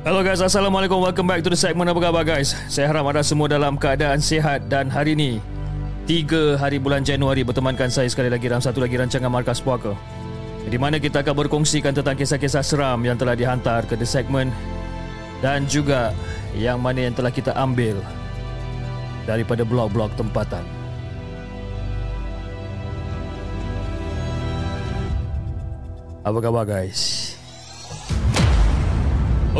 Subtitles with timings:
[0.00, 0.96] Hello guys, Assalamualaikum.
[0.96, 1.92] Welcome back to the segment.
[1.92, 2.56] Apa khabar guys?
[2.72, 5.44] Saya harap anda semua dalam keadaan sihat dan hari ini
[6.08, 9.92] 3 hari bulan Januari bertemankan saya sekali lagi dalam satu lagi rancangan Markas Puaka
[10.64, 14.48] di mana kita akan berkongsikan tentang kisah-kisah seram yang telah dihantar ke the segment
[15.44, 16.16] dan juga
[16.56, 18.00] yang mana yang telah kita ambil
[19.28, 20.64] daripada blog-blog tempatan.
[26.24, 27.29] Apa khabar guys?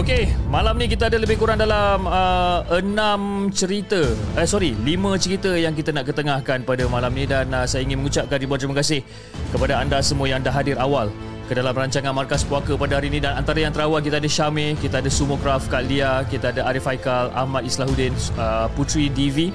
[0.01, 4.01] Okey, malam ni kita ada lebih kurang dalam uh, enam cerita.
[4.33, 8.01] Eh sorry, lima cerita yang kita nak ketengahkan pada malam ni dan uh, saya ingin
[8.01, 9.05] mengucapkan ribuan terima kasih
[9.53, 11.13] kepada anda semua yang dah hadir awal
[11.45, 14.73] ke dalam rancangan Markas Puaka pada hari ini dan antara yang terawal kita ada Syamir,
[14.81, 19.53] kita ada Sumokraf Kak Lia, kita ada Arif Haikal, Ahmad Islahuddin, uh, Putri DV,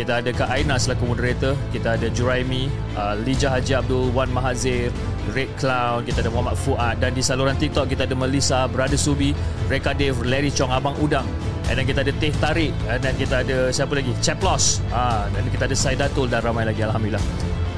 [0.00, 4.88] kita ada Kak Aina selaku moderator, kita ada Juraimi, uh, Lijah Haji Abdul, Wan Mahazir,
[5.30, 9.30] Red Clown, kita ada Muhammad Fuad dan di saluran TikTok kita ada Melissa, Brother Subi,
[9.70, 11.24] Reka Dave, Larry Chong, Abang Udang.
[11.72, 14.12] Then kita ada Teh Tarik dan kita ada siapa lagi?
[14.20, 14.84] Chaplos.
[14.92, 17.22] Ha, dan kita ada Saidatul dan ramai lagi Alhamdulillah.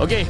[0.03, 0.27] Okey,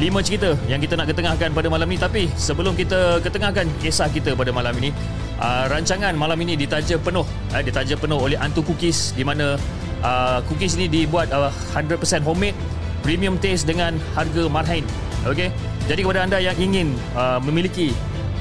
[0.00, 4.34] lima cerita yang kita nak ketengahkan pada malam ni tapi sebelum kita ketengahkan kisah kita
[4.34, 4.90] pada malam ini
[5.38, 7.22] uh, rancangan malam ini ditaja penuh
[7.54, 9.54] uh, ditaja penuh oleh Antu Cookies di mana
[10.02, 12.58] uh, cookies ini dibuat uh, 100% homemade
[13.06, 14.82] premium taste dengan harga marhain
[15.30, 15.54] okey
[15.84, 17.92] jadi kepada anda yang ingin uh, memiliki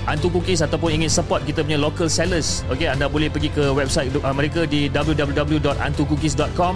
[0.04, 4.12] Antu Cookies ataupun ingin support kita punya local sellers, okay, anda boleh pergi ke website
[4.12, 6.76] uh, mereka di www.antucookies.com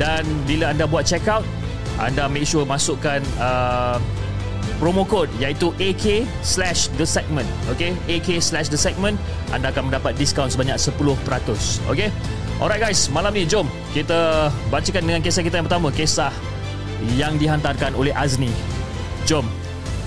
[0.00, 1.44] dan bila anda buat check out,
[2.00, 4.00] anda make sure masukkan uh,
[4.80, 7.94] promo code iaitu AK slash the segment okay?
[8.10, 9.14] AK slash the segment
[9.54, 10.98] anda akan mendapat diskaun sebanyak 10%
[11.86, 12.10] okay?
[12.58, 16.34] alright guys malam ni jom kita bacakan dengan kisah kita yang pertama kisah
[17.14, 18.50] yang dihantarkan oleh Azni
[19.22, 19.46] jom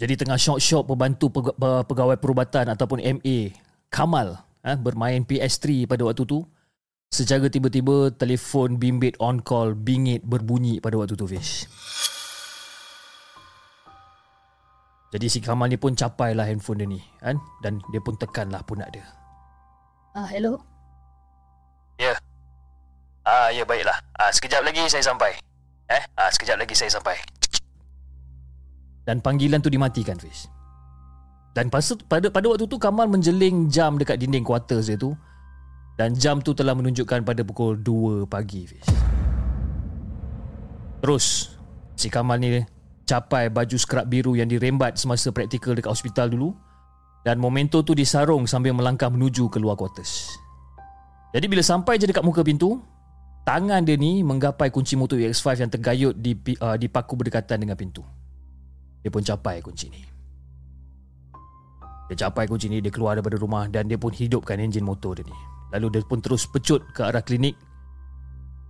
[0.00, 1.28] Jadi tengah syok-syok membantu
[1.60, 3.52] pegawai perubatan ataupun MA
[3.92, 6.40] Kamal eh, bermain PS3 pada waktu tu
[7.12, 11.68] secara tiba-tiba telefon bimbit on call bingit berbunyi pada waktu tu Fish.
[15.12, 18.48] Jadi si Kamal ni pun capai lah handphone dia ni kan dan dia pun tekan
[18.48, 19.04] lah pundak dia.
[20.16, 20.64] Ah hello.
[22.00, 22.14] Ya.
[22.14, 22.18] Yeah.
[23.28, 24.00] Ah ya baiklah.
[24.16, 25.36] Ah sekejap lagi saya sampai.
[25.90, 27.18] Eh, ah, sekejap lagi saya sampai.
[29.10, 30.46] Dan panggilan tu dimatikan, Fiz.
[31.50, 35.18] Dan pas, pada pada waktu tu Kamal menjeling jam dekat dinding quarters dia tu
[35.98, 38.86] dan jam tu telah menunjukkan pada pukul 2 pagi, Fiz.
[41.02, 41.58] Terus
[41.98, 42.62] si Kamal ni
[43.02, 46.54] capai baju skrap biru yang dirembat semasa praktikal dekat hospital dulu
[47.26, 50.30] dan momento tu disarung sambil melangkah menuju ke luar quarters.
[51.34, 52.78] Jadi bila sampai je dekat muka pintu,
[53.42, 57.74] tangan dia ni menggapai kunci motor EX5 yang tergayut di uh, di paku berdekatan dengan
[57.74, 58.06] pintu.
[59.00, 60.02] Dia pun capai kunci ni.
[62.10, 65.24] Dia capai kunci ni, dia keluar daripada rumah dan dia pun hidupkan enjin motor dia
[65.24, 65.36] ni.
[65.70, 67.54] Lalu dia pun terus pecut ke arah klinik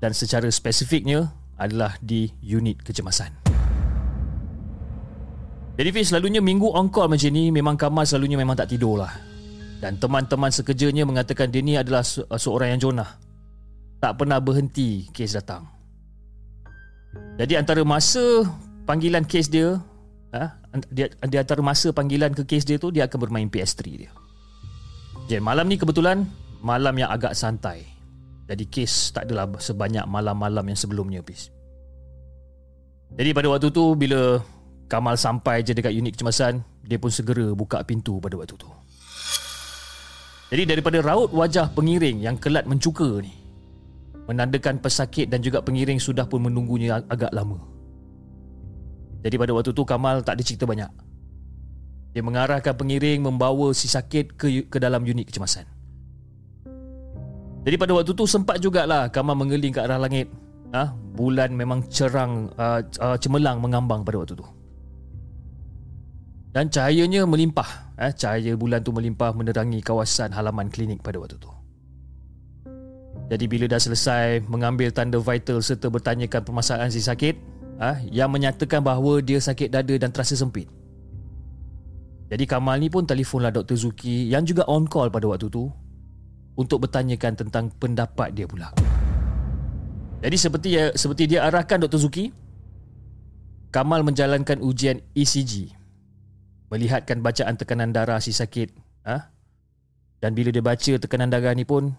[0.01, 3.33] dan secara spesifiknya adalah di unit kecemasan.
[5.81, 9.13] Jadi Fiz selalunya minggu on call macam ni memang Kamal selalunya memang tak tidur lah.
[9.81, 13.17] Dan teman-teman sekerjanya mengatakan dia ni adalah se- seorang yang jonah.
[13.97, 15.65] Tak pernah berhenti kes datang.
[17.41, 18.45] Jadi antara masa
[18.85, 19.81] panggilan kes dia,
[20.35, 20.59] ha,
[20.91, 24.11] di, di antara masa panggilan ke kes dia tu dia akan bermain PS3 dia.
[25.31, 26.27] Jadi malam ni kebetulan
[26.59, 27.87] malam yang agak santai.
[28.51, 31.55] Jadi kes tak adalah sebanyak malam-malam yang sebelumnya Fiz.
[33.15, 34.43] Jadi pada waktu tu bila
[34.91, 38.67] Kamal sampai je dekat unit kecemasan, dia pun segera buka pintu pada waktu tu.
[40.51, 43.31] Jadi daripada raut wajah pengiring yang kelat mencuka ni,
[44.27, 47.70] menandakan pesakit dan juga pengiring sudah pun menunggunya ag- agak lama.
[49.21, 50.91] Jadi pada waktu tu Kamal tak ada cerita banyak.
[52.11, 55.69] Dia mengarahkan pengiring membawa si sakit ke ke dalam unit kecemasan.
[57.61, 60.29] Jadi pada waktu tu sempat jugalah Kamal mengeling ke arah langit.
[60.71, 60.95] Ha?
[61.21, 64.47] bulan memang cerang uh, uh, cemerlang mengambang pada waktu tu.
[66.51, 67.95] Dan cahayanya melimpah.
[68.01, 71.53] Eh, cahaya bulan tu melimpah menerangi kawasan halaman klinik pada waktu tu.
[73.31, 77.39] Jadi bila dah selesai mengambil tanda vital serta bertanyakan permasalahan si sakit,
[77.81, 80.69] ah, yang menyatakan bahawa dia sakit dada dan terasa sempit.
[82.31, 83.75] Jadi Kamal ni pun telefonlah Dr.
[83.75, 85.67] Zuki yang juga on call pada waktu tu
[86.55, 88.71] untuk bertanyakan tentang pendapat dia pula.
[90.21, 91.99] Jadi seperti seperti dia arahkan Dr.
[91.99, 92.31] Zuki,
[93.75, 95.81] Kamal menjalankan ujian ECG
[96.71, 98.71] melihatkan bacaan tekanan darah si sakit
[99.05, 99.35] ha?
[100.23, 101.91] dan bila dia baca tekanan darah ni pun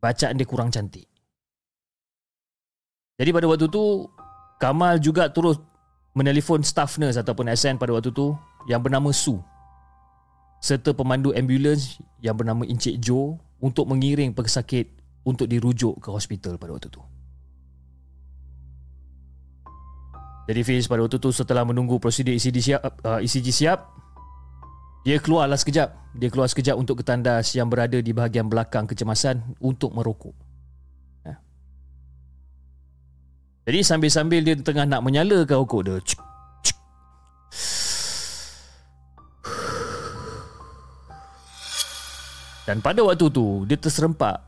[0.00, 1.04] bacaan dia kurang cantik
[3.20, 4.08] jadi pada waktu tu
[4.62, 5.58] Kamal juga terus
[6.14, 8.30] menelefon staff nurse ataupun SN pada waktu tu
[8.70, 9.42] yang bernama Su
[10.62, 14.94] serta pemandu ambulans yang bernama Encik Jo untuk mengiring pesakit
[15.26, 17.02] untuk dirujuk ke hospital pada waktu tu
[20.46, 23.82] Jadi Fiz pada waktu tu setelah menunggu prosedur ECG siap, uh, ECG siap
[25.02, 26.14] dia keluarlah sekejap.
[26.14, 30.51] Dia keluar sekejap untuk ke tandas yang berada di bahagian belakang kecemasan untuk merokok.
[33.62, 35.96] Jadi sambil-sambil dia tengah nak menyalakan rokok dia.
[36.02, 36.20] Cik,
[36.66, 36.76] cik.
[42.66, 44.42] Dan pada waktu tu dia terserempak.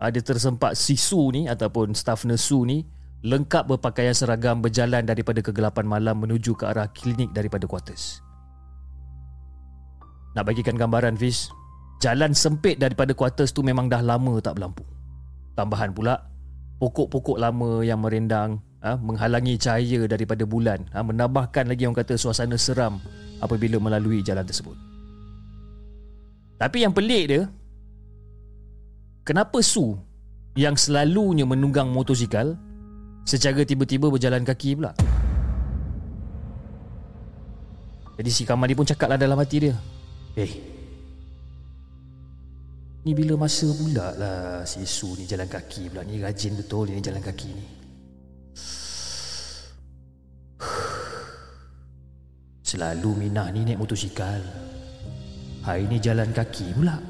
[0.00, 2.88] Ada tersempak sisu ni ataupun staff nesu ni
[3.20, 8.24] lengkap berpakaian seragam berjalan daripada kegelapan malam menuju ke arah klinik daripada quarters.
[10.32, 11.52] Nak bagikan gambaran Fiz,
[12.00, 14.88] jalan sempit daripada quarters tu memang dah lama tak berlampu.
[15.52, 16.29] Tambahan pula,
[16.80, 22.56] pokok-pokok lama yang merendang ha, menghalangi cahaya daripada bulan ha, menambahkan lagi orang kata suasana
[22.56, 22.96] seram
[23.44, 24.74] apabila melalui jalan tersebut.
[26.60, 27.42] Tapi yang pelik dia,
[29.24, 29.96] kenapa Su
[30.56, 32.52] yang selalunya menunggang motosikal
[33.24, 34.92] secara tiba-tiba berjalan kaki pula?
[38.20, 39.76] Jadi si Kamal ni pun cakaplah dalam hati dia.
[40.36, 40.69] Eh,
[43.00, 46.04] ni bila masa pula lah si Su ni jalan kaki pula.
[46.04, 47.64] Ni rajin betul ni jalan kaki ni.
[52.68, 54.40] Selalu Minah ni naik motosikal.
[55.64, 57.00] Hari ni jalan kaki pula.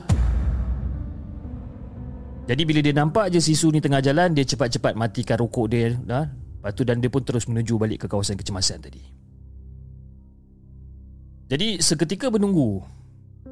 [2.51, 5.95] Jadi bila dia nampak je si Su ni tengah jalan, dia cepat-cepat matikan rokok dia.
[5.95, 6.27] Dah.
[6.27, 8.99] Lepas tu dan dia pun terus menuju balik ke kawasan kecemasan tadi.
[11.51, 12.79] Jadi seketika menunggu,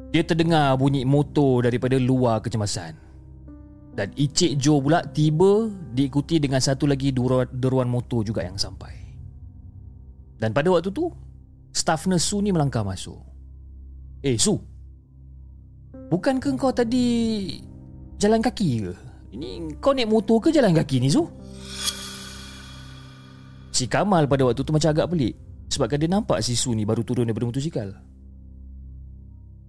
[0.09, 2.97] dia terdengar bunyi motor daripada luar kecemasan.
[3.93, 7.11] Dan Encik Joe pula tiba diikuti dengan satu lagi
[7.51, 8.95] deruan motor juga yang sampai.
[10.39, 11.11] Dan pada waktu tu,
[11.75, 13.19] staff nurse Su ni melangkah masuk.
[14.23, 14.55] Eh Su,
[16.15, 17.59] bukankah kau tadi
[18.23, 18.95] jalan kaki ke?
[19.35, 21.27] Ini kau naik motor ke jalan kaki ni Su?
[23.75, 25.39] Si Kamal pada waktu tu macam agak pelik
[25.71, 27.95] Sebabkan dia nampak si Su ni baru turun daripada motosikal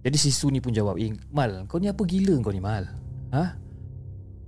[0.00, 2.88] Jadi si Su ni pun jawab Eh Mal kau ni apa gila kau ni Mal?
[3.36, 3.44] Ha?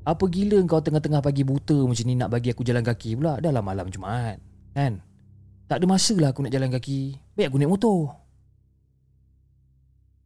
[0.03, 3.63] Apa gila kau tengah-tengah pagi buta macam ni nak bagi aku jalan kaki pula dalam
[3.63, 4.43] malam Jumaat.
[4.75, 4.99] Kan?
[5.71, 7.17] Tak ada masa lah aku nak jalan kaki.
[7.39, 7.99] Baik aku naik motor.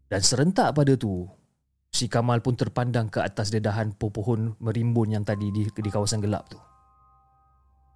[0.06, 1.26] Dan serentak pada tu,
[1.90, 6.46] si Kamal pun terpandang ke atas dedahan pohon merimbun yang tadi di, di kawasan gelap
[6.48, 6.58] tu.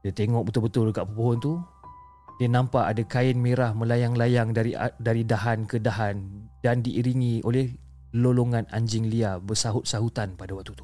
[0.05, 1.53] Dia tengok betul-betul dekat pohon tu.
[2.41, 7.69] Dia nampak ada kain merah melayang-layang dari dari dahan ke dahan dan diiringi oleh
[8.17, 10.81] lolongan anjing liar bersahut-sahutan pada waktu tu.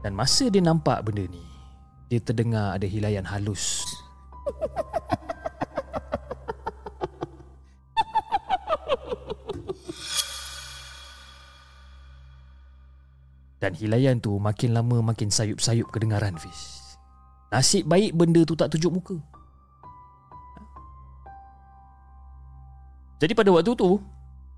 [0.00, 1.44] Dan masa dia nampak benda ni,
[2.08, 3.84] dia terdengar ada hilayan halus.
[13.60, 16.77] Dan hilayan tu makin lama makin sayup-sayup kedengaran Fiz.
[17.48, 19.16] Nasib baik benda tu tak tunjuk muka.
[23.18, 23.98] Jadi pada waktu tu,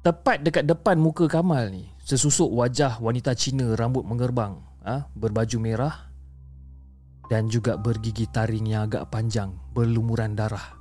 [0.05, 5.97] tepat dekat depan muka Kamal ni, sesusuk wajah wanita Cina rambut mengerbang ha, berbaju merah
[7.33, 10.77] dan juga bergigi taring yang agak panjang berlumuran darah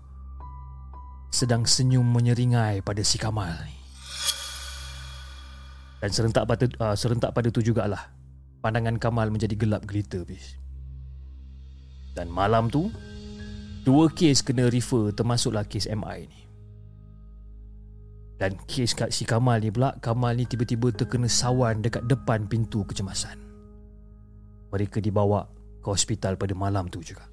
[1.32, 3.76] sedang senyum menyeringai pada si Kamal ni.
[6.04, 8.12] Dan serentak pada uh, serentak pada tu jugalah
[8.60, 10.59] pandangan Kamal menjadi gelap gelita bis.
[12.14, 12.90] Dan malam tu
[13.86, 16.42] dua kes kena refer termasuklah kes MI ni.
[18.40, 22.88] Dan kes kat si Kamal ni pula Kamal ni tiba-tiba terkena sawan dekat depan pintu
[22.88, 23.36] kecemasan
[24.70, 25.50] mereka dibawa
[25.82, 27.26] ke hospital pada malam tu juga.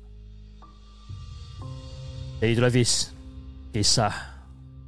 [2.36, 3.16] Jadi itulah Hafiz
[3.72, 4.12] Kisah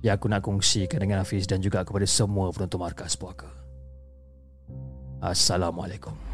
[0.05, 3.49] yang aku nak kongsikan dengan Hafiz Dan juga kepada semua penonton markas puaka
[5.25, 6.28] Assalamualaikum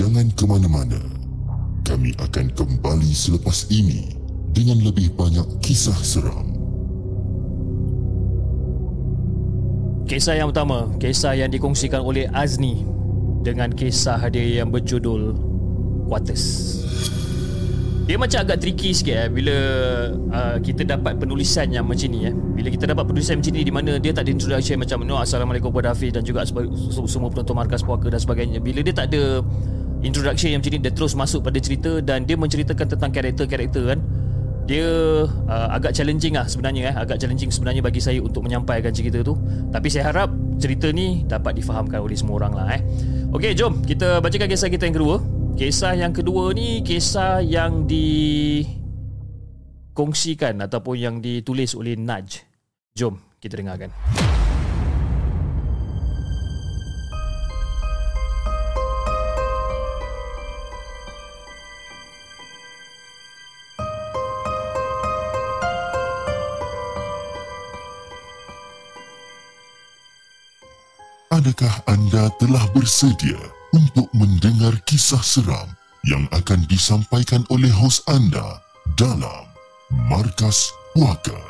[0.00, 0.96] Jangan ke mana-mana
[1.84, 4.16] Kami akan kembali selepas ini
[4.48, 6.56] dengan lebih banyak kisah seram.
[10.08, 12.80] Kisah yang pertama, kisah yang dikongsikan oleh Azni
[13.44, 15.36] dengan kisah dia yang berjudul
[16.08, 16.80] Quarters.
[18.08, 19.56] Dia macam agak tricky sikit eh bila
[20.32, 22.32] uh, kita dapat penulisan yang macam ni eh.
[22.32, 25.68] Bila kita dapat penulisan macam ni di mana dia tak ada introduction macam no assalamualaikum
[25.68, 26.48] kepada Hafiz dan juga
[27.06, 28.64] semua penonton markas puaka dan sebagainya.
[28.64, 29.44] Bila dia tak ada
[30.00, 34.00] introduction yang macam ni dia terus masuk pada cerita dan dia menceritakan tentang karakter-karakter kan.
[34.70, 34.86] Dia
[35.26, 36.94] uh, agak challenging lah sebenarnya eh.
[36.94, 39.34] Agak challenging sebenarnya bagi saya untuk menyampaikan cerita tu.
[39.74, 40.30] Tapi saya harap
[40.62, 42.82] cerita ni dapat difahamkan oleh semua orang lah eh.
[43.34, 45.16] Okey jom kita bacakan kisah kita yang kedua.
[45.58, 48.62] Kisah yang kedua ni kisah yang di
[49.92, 52.46] kongsikan ataupun yang ditulis oleh Naj.
[52.94, 53.90] Jom kita dengarkan
[71.40, 73.40] Adakah anda telah bersedia
[73.72, 75.72] untuk mendengar kisah seram
[76.04, 78.60] yang akan disampaikan oleh hos anda
[79.00, 79.48] dalam
[80.12, 81.40] Markas Puaka?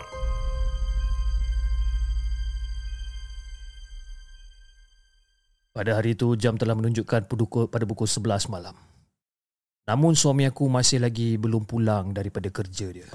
[5.74, 7.26] Pada hari itu jam telah menunjukkan
[7.66, 8.78] pada pukul 11 malam.
[9.90, 13.10] Namun suami aku masih lagi belum pulang daripada kerja dia.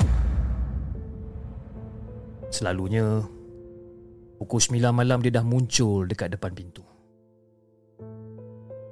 [2.51, 3.24] Selalunya
[4.36, 6.84] Pukul 9 malam dia dah muncul dekat depan pintu.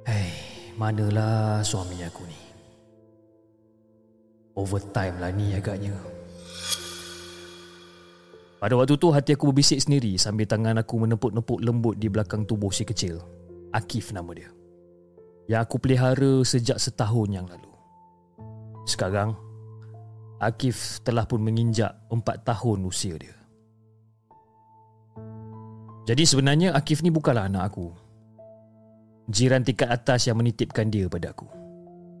[0.08, 0.32] Hei,
[0.80, 2.40] manalah suami aku ni?
[4.56, 5.92] Overtime lah ni agaknya.
[8.56, 12.72] Pada waktu tu hati aku berbisik sendiri sambil tangan aku menepuk-nepuk lembut di belakang tubuh
[12.72, 13.20] si kecil.
[13.76, 14.48] Akif nama dia.
[15.44, 17.68] Yang aku pelihara sejak setahun yang lalu.
[18.88, 19.36] Sekarang,
[20.40, 23.43] Akif telah pun menginjak empat tahun usia dia.
[26.04, 27.88] Jadi sebenarnya Akif ni bukanlah anak aku.
[29.32, 31.48] Jiran tingkat atas yang menitipkan dia pada aku.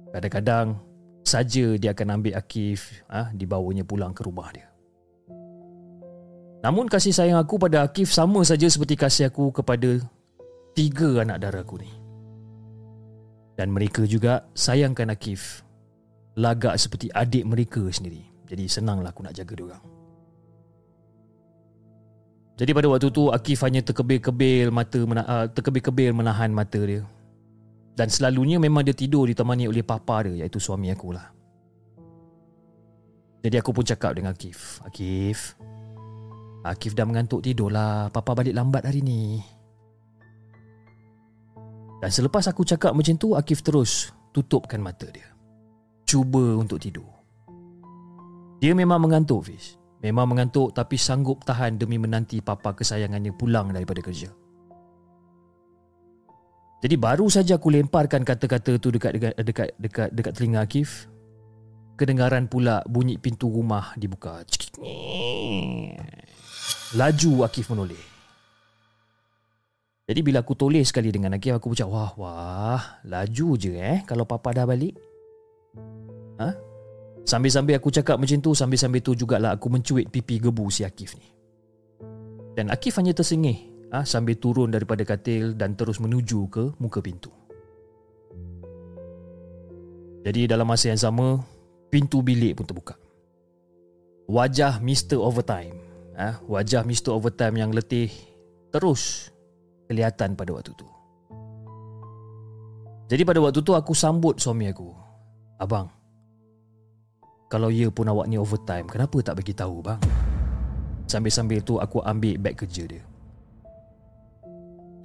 [0.08, 0.80] Kadang-kadang
[1.20, 4.68] saja dia akan ambil Akif ha, dibawanya pulang ke rumah dia.
[6.64, 10.00] Namun kasih sayang aku pada Akif sama saja seperti kasih aku kepada
[10.72, 11.92] tiga anak darah aku ni.
[13.52, 15.60] Dan mereka juga sayangkan Akif
[16.40, 18.24] lagak seperti adik mereka sendiri.
[18.48, 19.93] Jadi senanglah aku nak jaga dia orang.
[22.54, 27.02] Jadi pada waktu tu Akif hanya terkebil-kebil mata uh, terkebil-kebil menahan mata dia.
[27.94, 31.34] Dan selalunya memang dia tidur ditemani oleh papa dia iaitu suami aku lah.
[33.42, 35.58] Jadi aku pun cakap dengan Akif, Akif.
[36.64, 39.36] Akif dah mengantuk tidur lah, papa balik lambat hari ni.
[42.00, 45.28] Dan selepas aku cakap macam tu, Akif terus tutupkan mata dia.
[46.08, 47.04] Cuba untuk tidur.
[48.64, 54.04] Dia memang mengantuk Fiz Memang mengantuk tapi sanggup tahan demi menanti papa kesayangannya pulang daripada
[54.04, 54.28] kerja.
[56.84, 61.08] Jadi baru saja aku lemparkan kata-kata tu dekat dekat dekat dekat dekat telinga Akif,
[61.96, 64.44] kedengaran pula bunyi pintu rumah dibuka.
[66.92, 68.04] Laju Akif menoleh.
[70.04, 74.28] Jadi bila aku toleh sekali dengan Akif aku ucap wah wah laju je eh kalau
[74.28, 74.92] papa dah balik.
[76.36, 76.63] Ha?
[77.24, 81.28] Sambil-sambil aku cakap macam tu Sambil-sambil tu jugalah aku mencuit pipi gebu si Akif ni
[82.52, 87.32] Dan Akif hanya tersengih ha, Sambil turun daripada katil Dan terus menuju ke muka pintu
[90.28, 91.40] Jadi dalam masa yang sama
[91.88, 92.94] Pintu bilik pun terbuka
[94.28, 95.16] Wajah Mr.
[95.16, 95.80] Overtime
[96.20, 97.16] ha, Wajah Mr.
[97.16, 98.12] Overtime yang letih
[98.68, 99.32] Terus
[99.88, 100.88] kelihatan pada waktu tu
[103.08, 104.92] Jadi pada waktu tu aku sambut suami aku
[105.56, 106.03] Abang
[107.54, 110.02] kalau ya pun awak ni overtime, kenapa tak bagi tahu bang?
[111.06, 113.06] Sambil-sambil tu aku ambil beg kerja dia.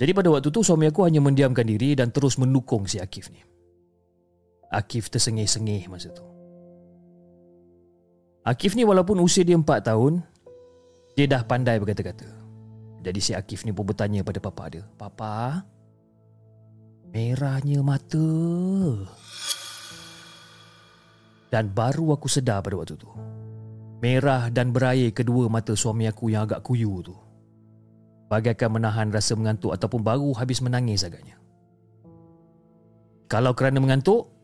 [0.02, 3.46] Jadi pada waktu tu suami aku hanya mendiamkan diri dan terus mendukung si Akif ni.
[4.74, 6.26] Akif tersengih-sengih masa tu.
[8.42, 10.26] Akif ni walaupun usia dia 4 tahun,
[11.14, 12.26] dia dah pandai berkata-kata.
[13.06, 15.70] Jadi si Akif ni pun bertanya pada papa dia, "Papa,
[17.14, 18.26] merahnya mata."
[21.50, 23.10] Dan baru aku sedar pada waktu tu
[24.00, 27.12] Merah dan berair kedua mata suami aku yang agak kuyu tu.
[28.32, 31.36] Bagaikan menahan rasa mengantuk ataupun baru habis menangis agaknya.
[33.28, 34.40] Kalau kerana mengantuk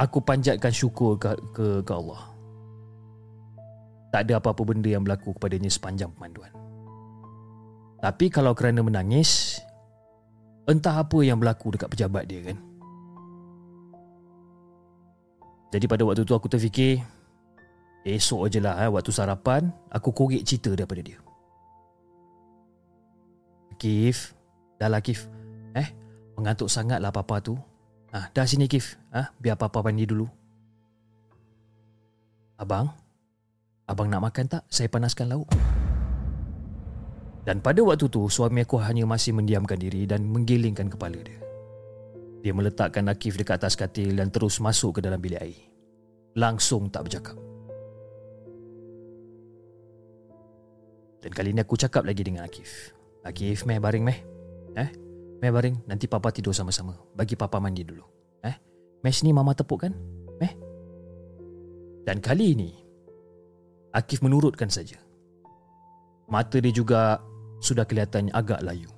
[0.00, 2.32] Aku panjatkan syukur ke, ke, ke Allah.
[4.16, 6.48] Tak ada apa-apa benda yang berlaku kepadanya sepanjang pemanduan.
[8.00, 9.60] Tapi kalau kerana menangis
[10.64, 12.56] Entah apa yang berlaku dekat pejabat dia kan
[15.70, 16.98] jadi pada waktu tu aku terfikir
[18.02, 21.18] Esok je lah eh, waktu sarapan Aku korek cerita daripada dia.
[23.78, 24.34] Kif
[24.82, 25.30] Dah lah Kif.
[25.78, 25.88] Eh
[26.34, 27.54] Mengantuk sangat lah papa tu.
[28.10, 28.98] Ah, Dah sini Kif.
[29.14, 30.26] Ah, Biar papa mandi dulu.
[32.58, 32.90] Abang
[33.86, 34.62] Abang nak makan tak?
[34.66, 35.50] Saya panaskan lauk.
[37.46, 41.49] Dan pada waktu tu Suami aku hanya masih mendiamkan diri Dan menggelingkan kepala dia
[42.40, 45.60] dia meletakkan Akif dekat atas katil dan terus masuk ke dalam bilik air.
[46.36, 47.36] Langsung tak bercakap.
[51.20, 52.96] Dan kali ini aku cakap lagi dengan Akif.
[53.20, 54.18] Akif, meh baring meh.
[54.72, 54.88] Eh?
[55.44, 56.96] Meh baring, nanti papa tidur sama-sama.
[57.12, 58.04] Bagi papa mandi dulu.
[58.40, 58.56] Eh?
[59.04, 59.92] Meh sini mama tepuk kan?
[60.40, 60.52] Meh?
[62.08, 62.70] Dan kali ini,
[63.92, 64.96] Akif menurutkan saja.
[66.30, 67.20] Mata dia juga
[67.60, 68.88] sudah kelihatan agak layu.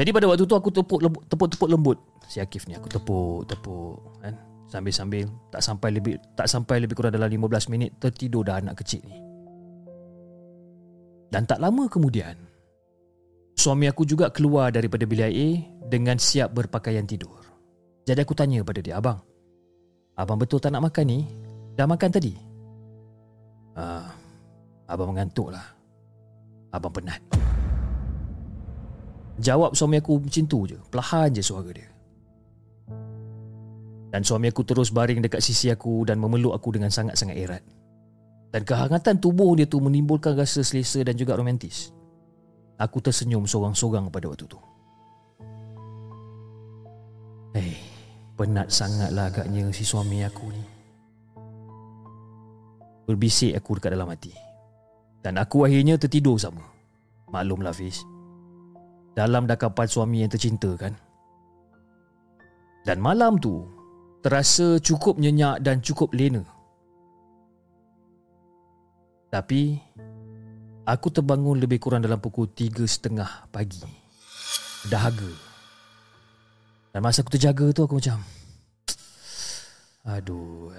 [0.00, 4.32] Jadi pada waktu tu aku tepuk tepuk-tepuk lembut si Akif ni aku tepuk tepuk kan
[4.64, 9.04] sambil-sambil tak sampai lebih tak sampai lebih kurang dalam 15 minit tertidur dah anak kecil
[9.04, 9.20] ni.
[11.28, 12.32] Dan tak lama kemudian
[13.60, 17.36] suami aku juga keluar daripada bilik air dengan siap berpakaian tidur.
[18.08, 19.20] Jadi aku tanya pada dia, "Abang,
[20.16, 21.28] abang betul tak nak makan ni?
[21.76, 22.32] Dah makan tadi?"
[23.76, 24.08] Ah,
[24.88, 25.76] abang mengantuklah.
[26.72, 27.49] Abang penat.
[29.40, 30.76] Jawab suami aku macam tu je.
[30.92, 31.88] Perlahan je suara dia.
[34.12, 37.64] Dan suami aku terus baring dekat sisi aku Dan memeluk aku dengan sangat-sangat erat.
[38.52, 41.88] Dan kehangatan tubuh dia tu Menimbulkan rasa selesa dan juga romantis.
[42.76, 44.60] Aku tersenyum sorang-sorang pada waktu tu.
[47.56, 47.72] Eh, hey,
[48.36, 50.64] penat sangatlah agaknya si suami aku ni.
[53.08, 54.32] Berbisik aku dekat dalam hati.
[55.20, 56.64] Dan aku akhirnya tertidur sama.
[57.28, 58.00] Maklumlah Fiz
[59.20, 60.96] dalam dakapan suami yang tercinta kan.
[62.88, 63.68] Dan malam tu
[64.24, 66.40] terasa cukup nyenyak dan cukup lena.
[69.28, 69.76] Tapi
[70.88, 73.84] aku terbangun lebih kurang dalam pukul tiga setengah pagi.
[74.88, 75.28] Dahaga.
[76.96, 78.18] Dan masa aku terjaga tu aku macam
[80.10, 80.74] Aduh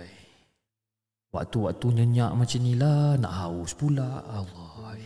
[1.31, 4.99] Waktu-waktu nyenyak macam ni lah Nak haus pula Allah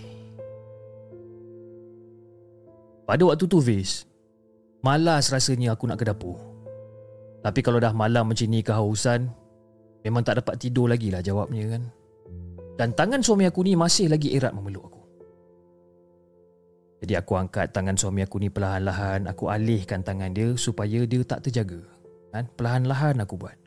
[3.05, 4.09] Pada waktu tu Fiz
[4.81, 6.37] Malas rasanya aku nak ke dapur.
[7.45, 9.29] Tapi kalau dah malam macam ni kehausan
[10.01, 11.83] Memang tak dapat tidur lagi lah jawabnya kan?
[12.77, 15.01] Dan tangan suami aku ni masih lagi erat memeluk aku.
[17.01, 21.45] Jadi aku angkat tangan suami aku ni perlahan-lahan Aku alihkan tangan dia supaya dia tak
[21.45, 21.81] terjaga
[22.33, 22.45] kan?
[22.57, 23.57] Perlahan-lahan aku buat.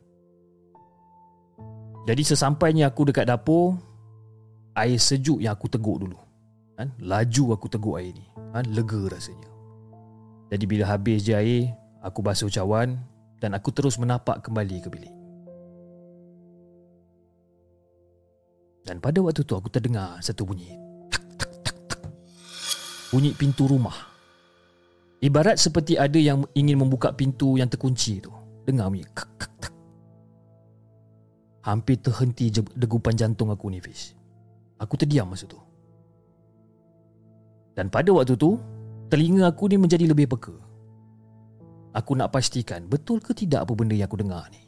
[2.06, 3.78] Jadi sesampainya aku dekat dapur
[4.78, 6.18] Air sejuk yang aku teguk dulu
[6.78, 6.94] kan?
[7.02, 8.64] Laju aku teguk air ni kan?
[8.70, 9.50] Lega rasanya
[10.48, 12.96] Jadi bila habis je air Aku basuh cawan
[13.42, 15.18] Dan aku terus menapak kembali ke bilik
[18.88, 20.72] Dan pada waktu tu aku terdengar satu bunyi.
[21.12, 22.00] Tak, tak, tak, tak.
[23.12, 23.92] Bunyi pintu rumah.
[25.20, 28.32] Ibarat seperti ada yang ingin membuka pintu yang terkunci tu.
[28.64, 29.04] Dengar bunyi.
[29.12, 29.74] Kak, kak, tak.
[31.68, 34.16] Hampir terhenti degupan jantung aku ni, Fiz.
[34.80, 35.60] Aku terdiam masa tu.
[37.78, 38.58] Dan pada waktu tu,
[39.06, 40.50] telinga aku ni menjadi lebih peka.
[41.94, 44.66] Aku nak pastikan betul ke tidak apa benda yang aku dengar ni.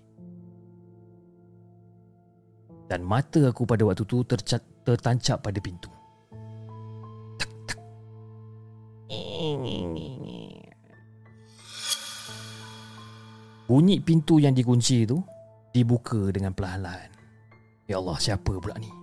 [2.87, 5.91] Dan mata aku pada waktu tu tercat, tertancap pada pintu.
[13.67, 15.19] Bunyi pintu yang dikunci tu
[15.75, 17.11] dibuka dengan perlahan-lahan.
[17.91, 19.00] Ya Allah, siapa pula ni?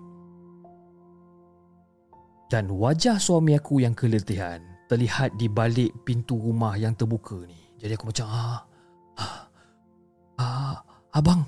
[2.47, 7.59] Dan wajah suami aku yang keletihan terlihat di balik pintu rumah yang terbuka ni.
[7.75, 8.59] Jadi aku macam, ah,
[9.19, 9.39] ah,
[10.39, 10.75] ah
[11.11, 11.43] abang,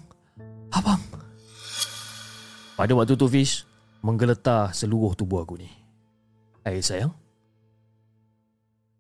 [0.76, 1.00] abang.
[2.76, 3.64] Pada waktu tu Fish
[4.04, 5.72] menggeletar seluruh tubuh aku ni.
[6.68, 7.16] Eh sayang,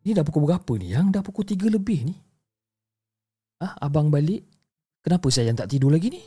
[0.07, 1.11] ni dah pukul berapa ni yang?
[1.11, 2.15] Dah pukul 3 lebih ni.
[3.59, 4.47] Ah, abang balik.
[5.03, 6.23] Kenapa sayang tak tidur lagi ni?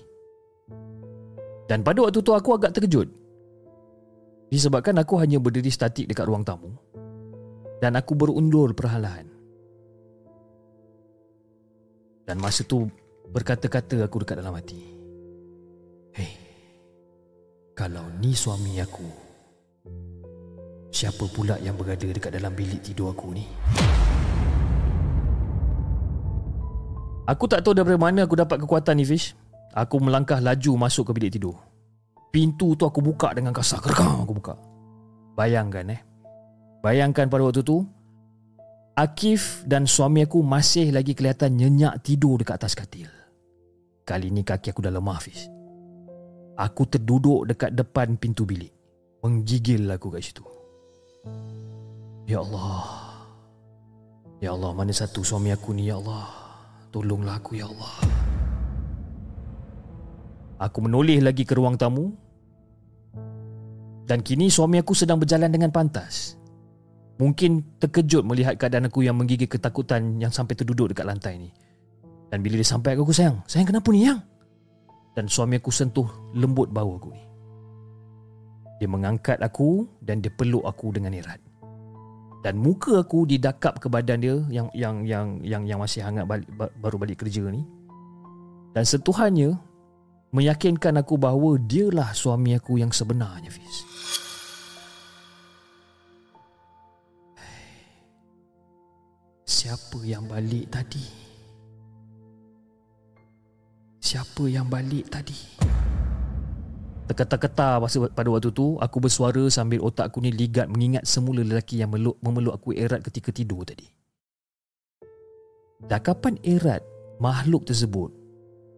[1.64, 3.21] Dan pada waktu tu aku agak terkejut.
[4.52, 6.76] Disebabkan aku hanya berdiri statik dekat ruang tamu
[7.80, 9.24] dan aku berundur perlahan.
[12.28, 12.84] Dan masa tu
[13.32, 14.76] berkata-kata aku dekat dalam hati.
[16.12, 16.36] Hei,
[17.72, 19.08] kalau ni suami aku,
[20.92, 23.48] siapa pula yang berada dekat dalam bilik tidur aku ni?
[27.24, 29.32] Aku tak tahu daripada mana aku dapat kekuatan ni Fish.
[29.72, 31.71] Aku melangkah laju masuk ke bilik tidur.
[32.32, 33.84] Pintu tu aku buka dengan kasar.
[33.84, 34.56] Kerekang aku buka.
[35.36, 36.00] Bayangkan eh.
[36.80, 37.84] Bayangkan pada waktu tu
[38.92, 43.08] Akif dan suami aku masih lagi kelihatan nyenyak tidur dekat atas katil.
[44.04, 45.48] Kali ni kaki aku dah lemah Fiz.
[46.60, 48.68] Aku terduduk dekat depan pintu bilik.
[49.24, 50.44] Menggigil aku kat situ.
[52.28, 52.84] Ya Allah.
[54.44, 56.28] Ya Allah, mana satu suami aku ni ya Allah.
[56.92, 57.96] Tolonglah aku ya Allah.
[60.60, 62.12] Aku menoleh lagi ke ruang tamu
[64.12, 66.36] dan kini suami aku sedang berjalan dengan pantas.
[67.16, 71.48] Mungkin terkejut melihat keadaan aku yang menggigil ketakutan yang sampai terduduk dekat lantai ni.
[72.28, 74.20] Dan bila dia sampai aku sayang, sayang kenapa ni yang?
[75.16, 76.04] Dan suami aku sentuh
[76.36, 77.24] lembut bau aku ni.
[78.84, 81.40] Dia mengangkat aku dan dia peluk aku dengan erat.
[82.44, 86.52] Dan muka aku didakap ke badan dia yang yang yang yang yang masih hangat balik,
[86.52, 87.64] baru balik kerja ni.
[88.76, 89.56] Dan sentuhannya
[90.32, 93.84] meyakinkan aku bahawa dialah suami aku yang sebenarnya Fiz.
[99.44, 101.04] Siapa yang balik tadi?
[104.02, 105.38] Siapa yang balik tadi?
[107.06, 107.82] Terketa-keta
[108.14, 112.14] pada waktu tu Aku bersuara sambil otak aku ni ligat Mengingat semula lelaki yang meluk,
[112.22, 113.90] memeluk aku erat ketika tidur tadi
[115.82, 116.80] Dah kapan erat
[117.18, 118.21] makhluk tersebut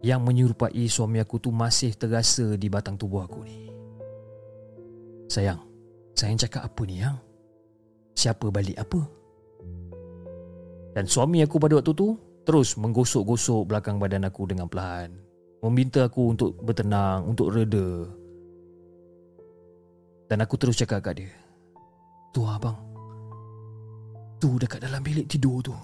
[0.05, 3.73] Yang menyerupai suami aku tu masih terasa di batang tubuh aku ni
[5.25, 5.57] Sayang
[6.13, 7.17] Sayang cakap apa ni yang?
[8.13, 9.01] Siapa balik apa?
[10.95, 12.15] Dan suami aku pada waktu tu
[12.47, 15.11] terus menggosok-gosok belakang badan aku dengan perlahan.
[15.59, 18.07] Meminta aku untuk bertenang, untuk reda.
[20.31, 21.33] Dan aku terus cakap kat dia.
[22.31, 22.79] Tu abang.
[24.39, 25.75] Tu dekat dalam bilik tidur tu.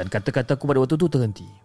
[0.00, 1.63] Dan kata-kata aku pada waktu tu terhenti.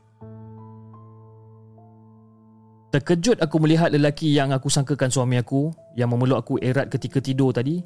[2.89, 7.54] Terkejut aku melihat lelaki yang aku sangkakan suami aku yang memeluk aku erat ketika tidur
[7.54, 7.86] tadi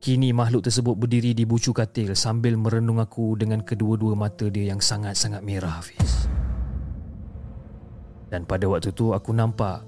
[0.00, 4.80] Kini makhluk tersebut berdiri di bucu katil sambil merenung aku dengan kedua-dua mata dia yang
[4.80, 6.24] sangat-sangat merah Hafiz.
[8.32, 9.84] Dan pada waktu tu aku nampak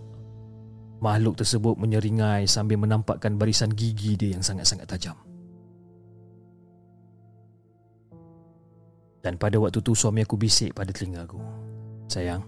[1.00, 5.16] makhluk tersebut menyeringai sambil menampakkan barisan gigi dia yang sangat-sangat tajam.
[9.24, 11.40] Dan pada waktu tu suami aku bisik pada telinga aku.
[12.12, 12.44] Sayang,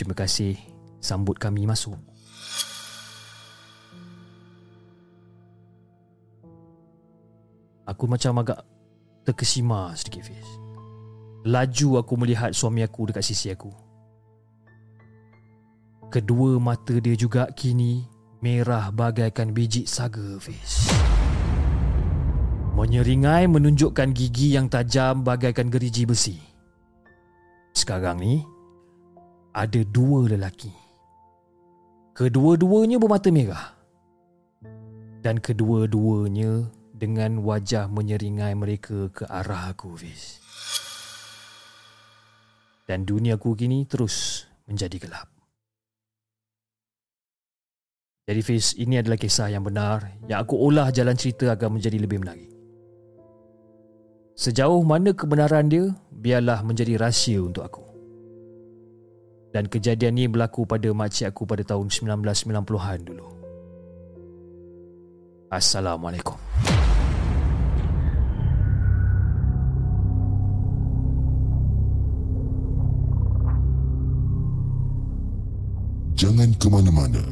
[0.00, 0.56] terima kasih
[0.96, 2.00] sambut kami masuk.
[7.84, 8.64] Aku macam agak
[9.28, 10.48] terkesima sedikit Fiz.
[11.44, 13.68] Laju aku melihat suami aku dekat sisi aku.
[16.08, 18.08] Kedua mata dia juga kini
[18.40, 20.88] merah bagaikan biji saga Fiz.
[22.72, 26.40] Menyeringai menunjukkan gigi yang tajam bagaikan gerigi besi.
[27.76, 28.40] Sekarang ni
[29.50, 30.70] ada dua lelaki.
[32.14, 33.74] Kedua-duanya bermata merah.
[35.20, 40.40] Dan kedua-duanya dengan wajah menyeringai mereka ke arah aku, Fiz.
[42.88, 45.28] Dan dunia aku kini terus menjadi gelap.
[48.30, 52.22] Jadi Fiz, ini adalah kisah yang benar yang aku olah jalan cerita agar menjadi lebih
[52.22, 52.50] menarik.
[54.38, 57.79] Sejauh mana kebenaran dia, biarlah menjadi rahsia untuk aku.
[59.50, 63.26] Dan kejadian ini berlaku pada makcik aku pada tahun 1990-an dulu.
[65.50, 66.38] Assalamualaikum.
[76.14, 77.24] Jangan ke mana-mana.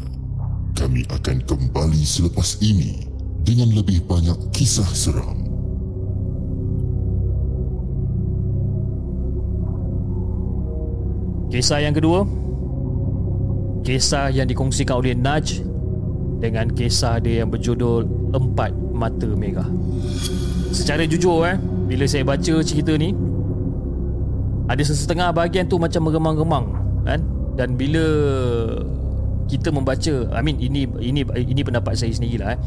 [0.74, 3.06] Kami akan kembali selepas ini
[3.46, 5.47] dengan lebih banyak kisah seram.
[11.58, 12.22] Kisah yang kedua
[13.82, 15.58] Kisah yang dikongsikan oleh Naj
[16.38, 19.66] Dengan kisah dia yang berjudul Empat Mata Merah
[20.70, 21.58] Secara jujur eh
[21.90, 23.10] Bila saya baca cerita ni
[24.70, 26.66] Ada sesetengah bahagian tu macam meremang-remang
[27.02, 27.26] kan?
[27.58, 28.06] Dan bila
[29.50, 32.60] kita membaca I mean ini ini ini pendapat saya sendirilah eh.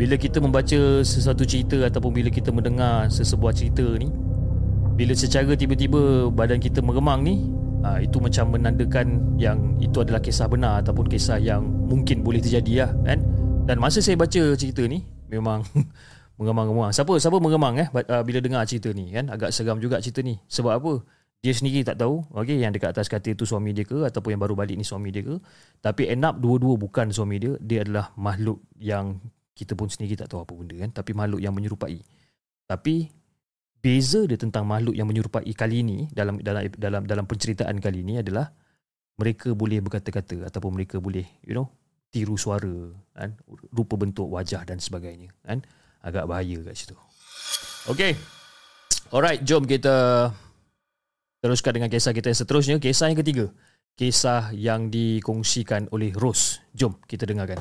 [0.00, 4.08] Bila kita membaca sesuatu cerita Ataupun bila kita mendengar sesebuah cerita ni
[4.96, 10.48] Bila secara tiba-tiba badan kita meremang ni uh, itu macam menandakan yang itu adalah kisah
[10.48, 13.20] benar ataupun kisah yang mungkin boleh terjadi lah kan?
[13.68, 15.60] Dan masa saya baca cerita ni memang
[16.40, 19.28] mengemang-gemang siapa siapa mengemang eh uh, bila dengar cerita ni kan?
[19.28, 20.40] Agak seram juga cerita ni.
[20.48, 20.92] Sebab apa?
[21.44, 24.40] Dia sendiri tak tahu okey yang dekat atas katil tu suami dia ke ataupun yang
[24.40, 25.36] baru balik ni suami dia ke.
[25.84, 27.52] Tapi end up dua-dua bukan suami dia.
[27.60, 29.20] Dia adalah makhluk yang
[29.52, 30.90] kita pun sendiri tak tahu apa benda kan?
[30.96, 32.00] Tapi makhluk yang menyerupai.
[32.64, 33.12] Tapi
[33.84, 38.24] beza dia tentang makhluk yang menyerupai kali ini dalam dalam dalam dalam penceritaan kali ini
[38.24, 38.48] adalah
[39.20, 41.68] mereka boleh berkata-kata ataupun mereka boleh you know
[42.08, 42.72] tiru suara
[43.12, 43.36] kan?
[43.68, 45.60] Rupa bentuk wajah dan sebagainya kan?
[46.00, 46.96] Agak bahaya kat situ.
[47.92, 48.16] Okey.
[49.12, 50.32] Alright jom kita
[51.44, 52.76] teruskan dengan kisah kita yang seterusnya.
[52.80, 53.46] Kisah yang ketiga.
[54.00, 56.64] Kisah yang dikongsikan oleh Rose.
[56.72, 57.60] Jom kita dengarkan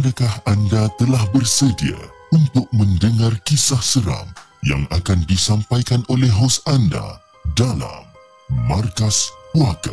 [0.00, 2.00] Adakah anda telah bersedia
[2.32, 4.32] untuk mendengar kisah seram
[4.64, 7.20] yang akan disampaikan oleh hos anda
[7.52, 8.08] dalam
[8.64, 9.92] Markas Puaka?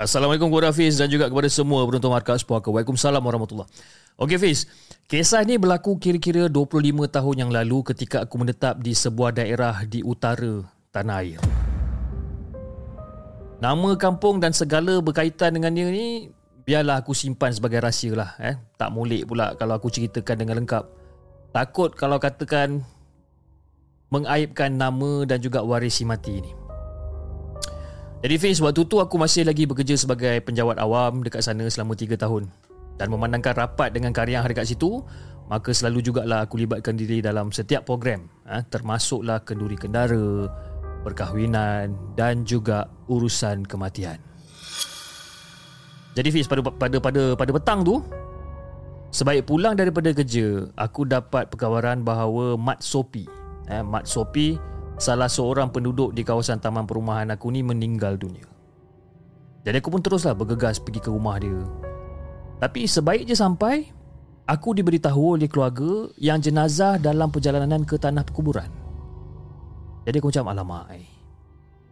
[0.00, 2.72] Assalamualaikum kepada Hafiz dan juga kepada semua penonton Markas Puaka.
[2.72, 3.68] Waalaikumsalam warahmatullahi
[4.16, 4.64] Okey Fiz,
[5.12, 10.00] kisah ini berlaku kira-kira 25 tahun yang lalu ketika aku menetap di sebuah daerah di
[10.00, 10.64] utara
[10.96, 11.65] tanah air.
[13.56, 16.28] Nama kampung dan segala berkaitan dengan dia ni
[16.68, 18.60] biarlah aku simpan sebagai rahsia lah eh.
[18.76, 20.84] Tak mulik pula kalau aku ceritakan dengan lengkap.
[21.56, 22.84] Takut kalau katakan
[24.12, 26.52] mengaibkan nama dan juga waris si mati ni.
[28.20, 32.16] Jadi Fiz, waktu tu aku masih lagi bekerja sebagai penjawat awam dekat sana selama 3
[32.16, 32.48] tahun.
[32.96, 35.04] Dan memandangkan rapat dengan karya yang dekat situ,
[35.46, 38.26] maka selalu jugalah aku libatkan diri dalam setiap program.
[38.48, 40.48] Eh, termasuklah kenduri kendara,
[41.06, 44.18] perkahwinan dan juga urusan kematian.
[46.18, 48.02] Jadi Fiz pada pada pada pada petang tu
[49.14, 53.22] sebaik pulang daripada kerja aku dapat perkabaran bahawa Mat Sopi
[53.70, 54.58] eh Mat Sopi
[54.98, 58.48] salah seorang penduduk di kawasan taman perumahan aku ni meninggal dunia.
[59.62, 61.58] Jadi aku pun teruslah bergegas pergi ke rumah dia.
[62.56, 63.84] Tapi sebaik je sampai
[64.48, 68.85] aku diberitahu oleh keluarga yang jenazah dalam perjalanan ke tanah perkuburan.
[70.06, 71.06] Jadi aku macam alamak eh.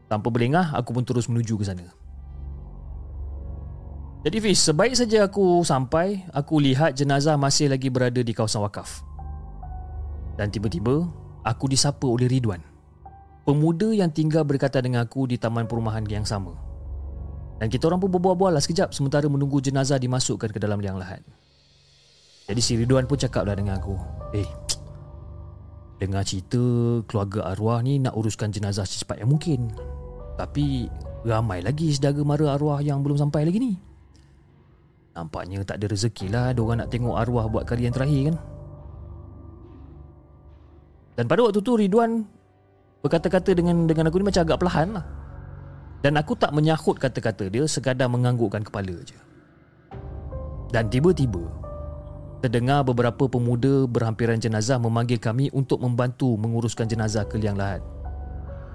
[0.07, 1.91] Tanpa berlengah aku pun terus menuju ke sana.
[4.25, 9.03] Jadi Fiz sebaik saja aku sampai Aku lihat jenazah masih lagi berada di kawasan wakaf.
[10.39, 11.05] Dan tiba-tiba
[11.45, 12.63] Aku disapa oleh Ridwan.
[13.45, 16.57] Pemuda yang tinggal berdekatan dengan aku di taman perumahan yang sama.
[17.61, 21.21] Dan kita orang pun berbual-bual lah sekejap Sementara menunggu jenazah dimasukkan ke dalam liang lahat.
[22.49, 23.97] Jadi si Ridwan pun cakaplah dengan aku
[24.33, 24.49] Eh
[26.05, 26.61] Dengar cerita
[27.09, 29.73] keluarga arwah ni nak uruskan jenazah secepat yang mungkin.
[30.37, 30.85] Tapi
[31.25, 33.73] ramai lagi saudara mara arwah yang belum sampai lagi ni.
[35.17, 38.37] Nampaknya tak ada rezeki lah diorang nak tengok arwah buat kali yang terakhir kan.
[41.17, 42.21] Dan pada waktu tu Ridwan
[43.01, 45.05] berkata-kata dengan dengan aku ni macam agak perlahan lah.
[46.05, 49.17] Dan aku tak menyahut kata-kata dia sekadar menganggukkan kepala je.
[50.69, 51.64] Dan tiba-tiba
[52.45, 57.81] terdengar beberapa pemuda berhampiran jenazah memanggil kami untuk membantu menguruskan jenazah ke liang lahat.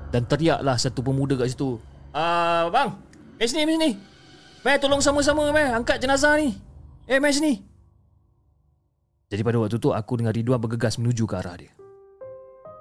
[0.10, 1.78] Dan teriaklah satu pemuda kat situ.
[2.10, 2.98] Ah, bang,
[3.38, 3.92] mai sini, sini.
[4.66, 6.58] Mai tolong sama-sama mai angkat jenazah ni.
[7.06, 7.62] Eh, mai sini.
[9.30, 11.70] Jadi pada waktu tu aku dengan Ridwan bergegas menuju ke arah dia.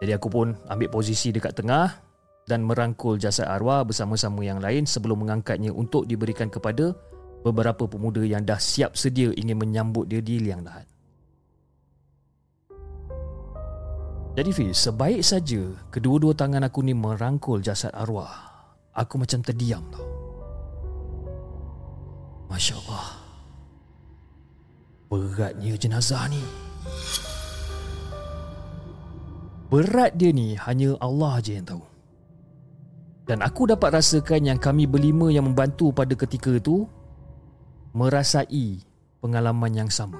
[0.01, 2.09] Jadi aku pun ambil posisi dekat tengah,
[2.49, 6.97] dan merangkul jasad arwah bersama-sama yang lain sebelum mengangkatnya untuk diberikan kepada
[7.43, 10.87] beberapa pemuda yang dah siap sedia ingin menyambut dia di liang lahat.
[14.39, 18.31] Jadi Fiz, sebaik saja kedua-dua tangan aku ni merangkul jasad arwah,
[18.95, 20.07] aku macam terdiam tau.
[22.47, 23.07] Masya Allah.
[25.11, 26.43] Beratnya jenazah ni.
[29.69, 31.85] Berat dia ni hanya Allah je yang tahu.
[33.29, 36.89] Dan aku dapat rasakan yang kami berlima yang membantu pada ketika itu
[37.93, 38.83] merasai
[39.21, 40.19] pengalaman yang sama.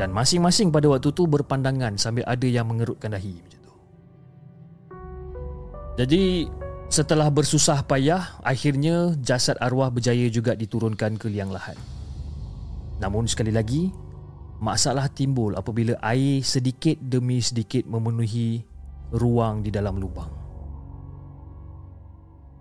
[0.00, 3.74] Dan masing-masing pada waktu tu berpandangan sambil ada yang mengerutkan dahi macam tu.
[6.00, 6.48] Jadi
[6.88, 11.76] setelah bersusah payah, akhirnya jasad arwah berjaya juga diturunkan ke liang lahat.
[12.98, 13.92] Namun sekali lagi,
[14.56, 18.64] masalah timbul apabila air sedikit demi sedikit memenuhi
[19.12, 20.39] ruang di dalam lubang.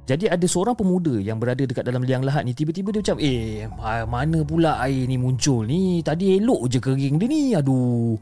[0.09, 3.69] Jadi ada seorang pemuda yang berada dekat dalam liang lahat ni Tiba-tiba dia macam Eh
[4.09, 6.01] mana pula air ni muncul ni?
[6.01, 7.53] Tadi elok je kering dia ni.
[7.53, 8.17] Aduh.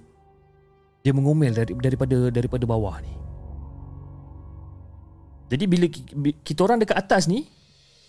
[0.99, 3.13] Dia mengomel dari, daripada daripada bawah ni.
[5.47, 5.87] Jadi bila
[6.43, 7.47] kita orang dekat atas ni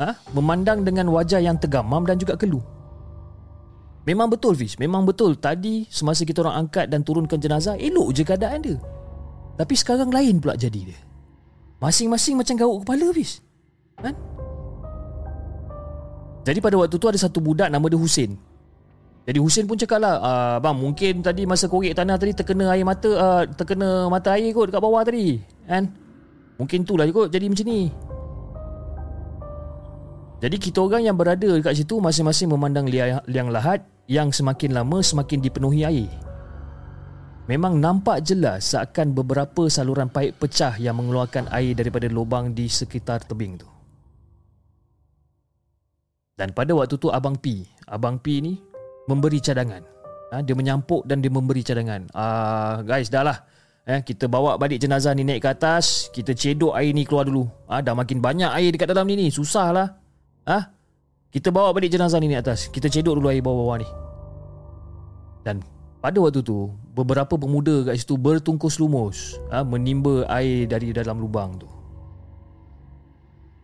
[0.03, 2.67] ha, Memandang dengan wajah yang tergamam dan juga keluh.
[4.11, 5.39] Memang betul Fish Memang betul.
[5.39, 8.79] Tadi semasa kita orang angkat dan turunkan jenazah Elok je keadaan dia.
[9.55, 10.99] Tapi sekarang lain pula jadi dia.
[11.79, 13.47] Masing-masing macam gauk kepala Fish
[13.99, 14.15] Kan?
[16.47, 18.39] Jadi pada waktu tu ada satu budak nama dia Husin.
[19.29, 22.81] Jadi Husin pun cakap lah, ah, bang mungkin tadi masa korek tanah tadi terkena air
[22.81, 25.37] mata, uh, terkena mata air kot dekat bawah tadi.
[25.69, 25.93] Kan?
[26.57, 27.93] Mungkin tu lah kot jadi macam ni.
[30.39, 35.05] Jadi kita orang yang berada dekat situ masing-masing memandang liang, liang lahat yang semakin lama
[35.05, 36.09] semakin dipenuhi air.
[37.53, 43.29] Memang nampak jelas seakan beberapa saluran paip pecah yang mengeluarkan air daripada lubang di sekitar
[43.29, 43.78] tebing tu.
[46.39, 48.63] Dan pada waktu tu Abang P Abang P ni
[49.11, 49.83] Memberi cadangan.
[50.31, 52.05] Ha, Dia menyampuk dan dia memberi cadangan.
[52.13, 53.43] Uh, Guys dah lah.
[53.89, 57.49] Eh, Kita bawa balik jenazah ni naik ke atas Kita cedok air ni keluar dulu.
[57.67, 59.27] Ha, Dah makin banyak air dekat dalam ni ni.
[59.33, 59.89] Susah lah.
[60.47, 60.59] Ha?
[61.33, 62.69] Kita bawa balik jenazah ni naik atas.
[62.69, 63.89] Kita cedok dulu air bawah-bawah ni.
[65.43, 65.65] Dan
[65.99, 71.57] pada waktu tu Beberapa pemuda kat situ bertungkus lumus ha, Menimba air dari dalam lubang
[71.57, 71.67] tu.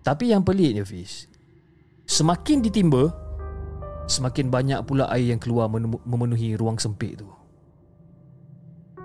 [0.00, 1.33] Tapi yang peliknya Fiz
[2.04, 3.12] Semakin ditimba
[4.04, 5.72] Semakin banyak pula air yang keluar
[6.04, 7.28] memenuhi ruang sempit tu.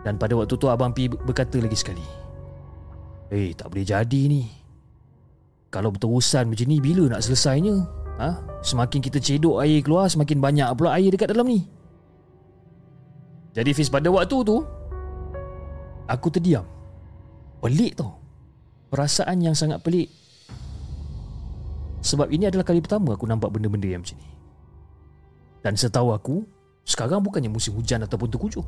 [0.04, 2.04] Dan pada waktu tu Abang Pi berkata lagi sekali
[3.32, 4.48] Eh tak boleh jadi ni.
[5.70, 7.86] Kalau berterusan macam ni bila nak selesainya?
[8.20, 8.30] Ha?
[8.60, 11.64] Semakin kita cedok air keluar Semakin banyak pula air dekat dalam ni.
[13.56, 14.60] Jadi Fiz pada waktu tu
[16.10, 16.66] Aku terdiam.
[17.62, 18.18] Pelik tau.
[18.90, 20.10] Perasaan yang sangat pelik
[22.00, 24.30] sebab ini adalah kali pertama aku nampak benda-benda yang macam ni.
[25.60, 26.48] Dan setahu aku,
[26.88, 28.64] sekarang bukannya musim hujan ataupun terkujuh.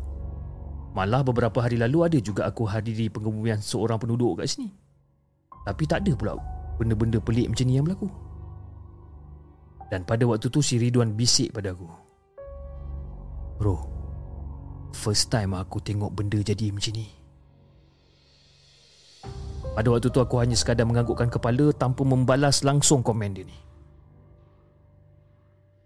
[0.91, 4.67] Malah beberapa hari lalu ada juga aku hadiri pengebumian seorang penduduk kat sini.
[5.63, 6.35] Tapi tak ada pula
[6.75, 8.11] benda-benda pelik macam ni yang berlaku.
[9.87, 11.87] Dan pada waktu tu si Ridwan bisik pada aku.
[13.59, 13.75] Bro,
[14.91, 17.20] first time aku tengok benda jadi macam ni.
[19.71, 23.55] Pada waktu tu aku hanya sekadar menganggukkan kepala tanpa membalas langsung komen dia ni.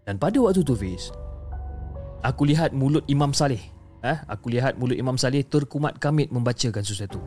[0.06, 1.14] Dan pada waktu tu Fiz,
[2.22, 3.62] aku lihat mulut Imam Saleh.
[4.02, 7.22] Eh, aku lihat mulut Imam Saleh terkumat kamit membacakan sesuatu.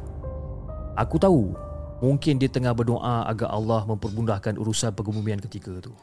[0.99, 1.55] Aku tahu
[2.03, 5.95] mungkin dia tengah berdoa agar Allah mempermudahkan urusan pengebumian ketika tu.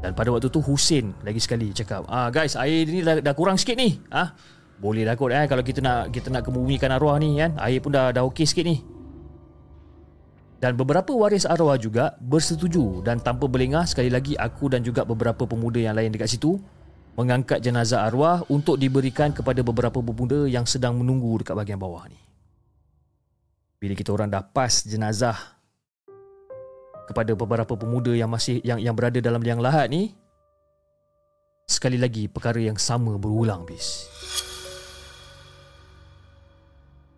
[0.00, 3.60] Dan pada waktu tu Husin lagi sekali cakap, "Ah guys, air ni dah, dah kurang
[3.60, 4.32] sikit ni." Ah,
[4.80, 7.52] boleh lah kot eh kalau kita nak kita nak kebumikan arwah ni kan.
[7.60, 8.80] Air pun dah dah okey sikit ni.
[10.60, 15.44] Dan beberapa waris arwah juga bersetuju dan tanpa berlengah sekali lagi aku dan juga beberapa
[15.44, 16.60] pemuda yang lain dekat situ
[17.16, 22.20] mengangkat jenazah arwah untuk diberikan kepada beberapa pemuda yang sedang menunggu dekat bahagian bawah ni.
[23.80, 25.36] Bila kita orang dah pas jenazah
[27.08, 30.12] kepada beberapa pemuda yang masih yang yang berada dalam liang lahat ni
[31.68, 34.06] sekali lagi perkara yang sama berulang bis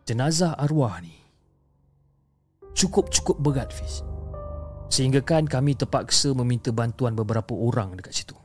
[0.07, 1.22] jenazah arwah ni
[2.72, 4.03] cukup-cukup berat Fiz.
[4.92, 8.36] Sehingga kan kami terpaksa meminta bantuan beberapa orang dekat situ.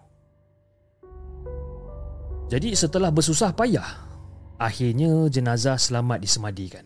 [2.48, 4.08] Jadi setelah bersusah payah
[4.56, 6.86] akhirnya jenazah selamat disemadikan.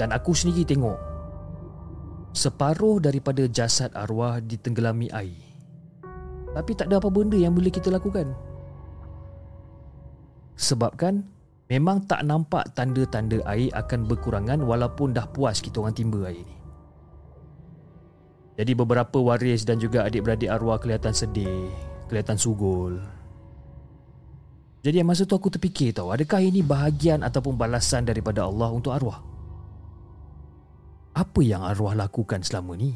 [0.00, 0.96] Dan aku sendiri tengok
[2.32, 5.40] separuh daripada jasad arwah ditenggelami air.
[6.56, 8.32] Tapi tak ada apa benda yang boleh kita lakukan.
[10.56, 11.28] Sebab kan
[11.66, 16.56] memang tak nampak tanda-tanda air akan berkurangan walaupun dah puas kita orang timba air ni.
[18.56, 21.68] Jadi beberapa waris dan juga adik-beradik arwah kelihatan sedih,
[22.08, 22.96] kelihatan sugul.
[24.80, 29.20] Jadi masa tu aku terfikir tahu, adakah ini bahagian ataupun balasan daripada Allah untuk arwah?
[31.12, 32.94] Apa yang arwah lakukan selama ni?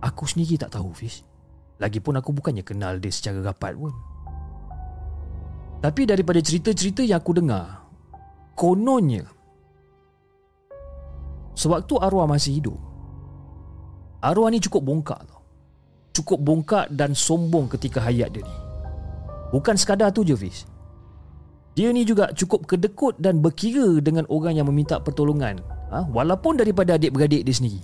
[0.00, 1.20] Aku sendiri tak tahu Fiz
[1.76, 3.92] Lagipun aku bukannya kenal dia secara rapat pun
[5.80, 7.88] Tapi daripada cerita-cerita yang aku dengar
[8.52, 9.24] Kononnya
[11.56, 12.76] Sewaktu arwah masih hidup
[14.20, 15.40] Arwah ni cukup bongkak tau
[16.12, 18.56] Cukup bongkak dan sombong ketika hayat dia ni
[19.56, 20.68] Bukan sekadar tu je Fiz
[21.72, 26.04] Dia ni juga cukup kedekut dan berkira dengan orang yang meminta pertolongan ha?
[26.04, 27.80] Walaupun daripada adik-beradik dia sendiri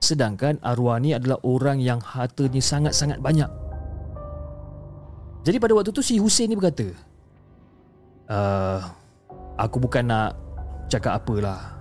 [0.00, 3.48] Sedangkan arwah ni adalah orang yang hartanya sangat-sangat banyak.
[5.46, 6.90] Jadi pada waktu tu si Hussein ni berkata,
[8.26, 8.82] uh,
[9.56, 10.34] Aku bukan nak
[10.90, 11.78] cakap apalah.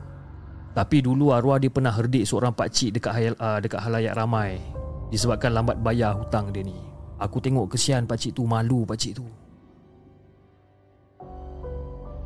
[0.77, 4.61] Tapi dulu arwah dia pernah herdik seorang pakcik dekat, hayal, uh, dekat halayak ramai
[5.09, 6.77] disebabkan lambat bayar hutang dia ni.
[7.17, 9.25] Aku tengok kesian pakcik tu, malu pakcik tu.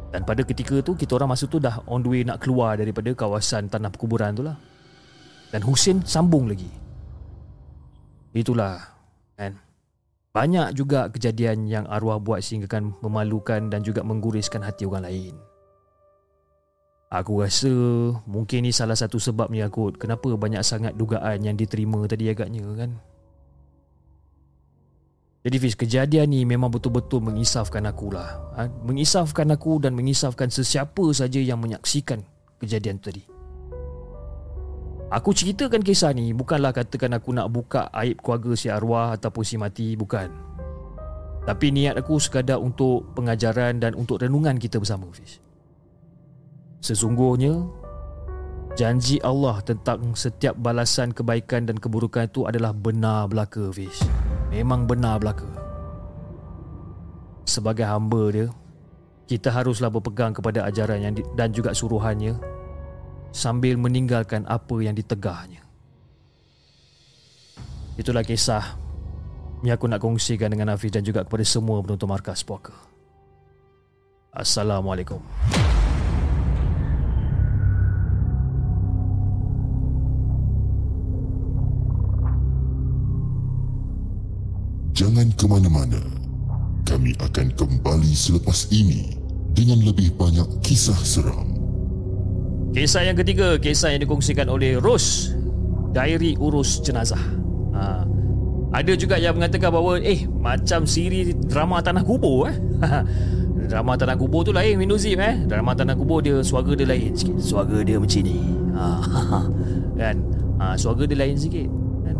[0.09, 3.13] Dan pada ketika tu, kita orang masa tu dah on the way nak keluar daripada
[3.13, 4.57] kawasan tanah perkuburan tu lah.
[5.49, 6.69] Dan Husin sambung lagi
[8.29, 8.77] Itulah
[9.33, 9.57] kan
[10.29, 15.35] Banyak juga kejadian yang arwah buat sehingga kan memalukan dan juga mengguriskan hati orang lain.
[17.09, 17.73] Aku rasa
[18.29, 19.97] mungkin ni salah satu sebabnya kot.
[19.97, 23.01] Kenapa banyak sangat dugaan yang diterima tadi agaknya kan?
[25.39, 28.67] Jadi Fiz, kejadian ni memang betul-betul mengisafkan aku lah ha?
[28.67, 32.21] Mengisafkan aku dan mengisafkan sesiapa saja yang menyaksikan
[32.59, 33.38] kejadian tadi
[35.09, 39.57] Aku ceritakan kisah ni bukanlah katakan aku nak buka aib keluarga si arwah ataupun si
[39.57, 40.29] mati, bukan.
[41.49, 45.41] Tapi niat aku sekadar untuk pengajaran dan untuk renungan kita bersama, Fiz.
[46.85, 47.57] Sesungguhnya,
[48.77, 54.05] janji Allah tentang setiap balasan kebaikan dan keburukan itu adalah benar belaka, Fiz.
[54.53, 55.49] Memang benar belaka.
[57.49, 58.53] Sebagai hamba dia,
[59.25, 62.58] kita haruslah berpegang kepada ajaran yang di, dan juga suruhannya
[63.31, 65.61] sambil meninggalkan apa yang ditegahnya.
[67.99, 68.79] Itulah kisah
[69.59, 72.71] yang aku nak kongsikan dengan Hafiz dan juga kepada semua penonton markas puaka.
[74.31, 75.19] Assalamualaikum.
[84.95, 85.99] Jangan ke mana-mana.
[86.87, 89.15] Kami akan kembali selepas ini
[89.51, 91.58] dengan lebih banyak kisah seram.
[92.69, 95.33] Kisah yang ketiga, kisah yang dikongsikan oleh Ros
[95.89, 97.21] Diary Urus Jenazah.
[97.73, 98.05] Ha.
[98.69, 102.57] Ada juga yang mengatakan bahawa eh macam siri drama Tanah Kubur eh.
[103.69, 105.41] drama Tanah Kubur tu lain Windows Zip eh.
[105.49, 107.41] Drama Tanah Kubur dia suara dia lain sikit.
[107.41, 108.37] Suara dia macam ni.
[108.77, 108.85] Ha.
[110.05, 110.15] kan?
[110.61, 111.65] Ha, suara dia lain sikit.
[112.05, 112.15] Kan?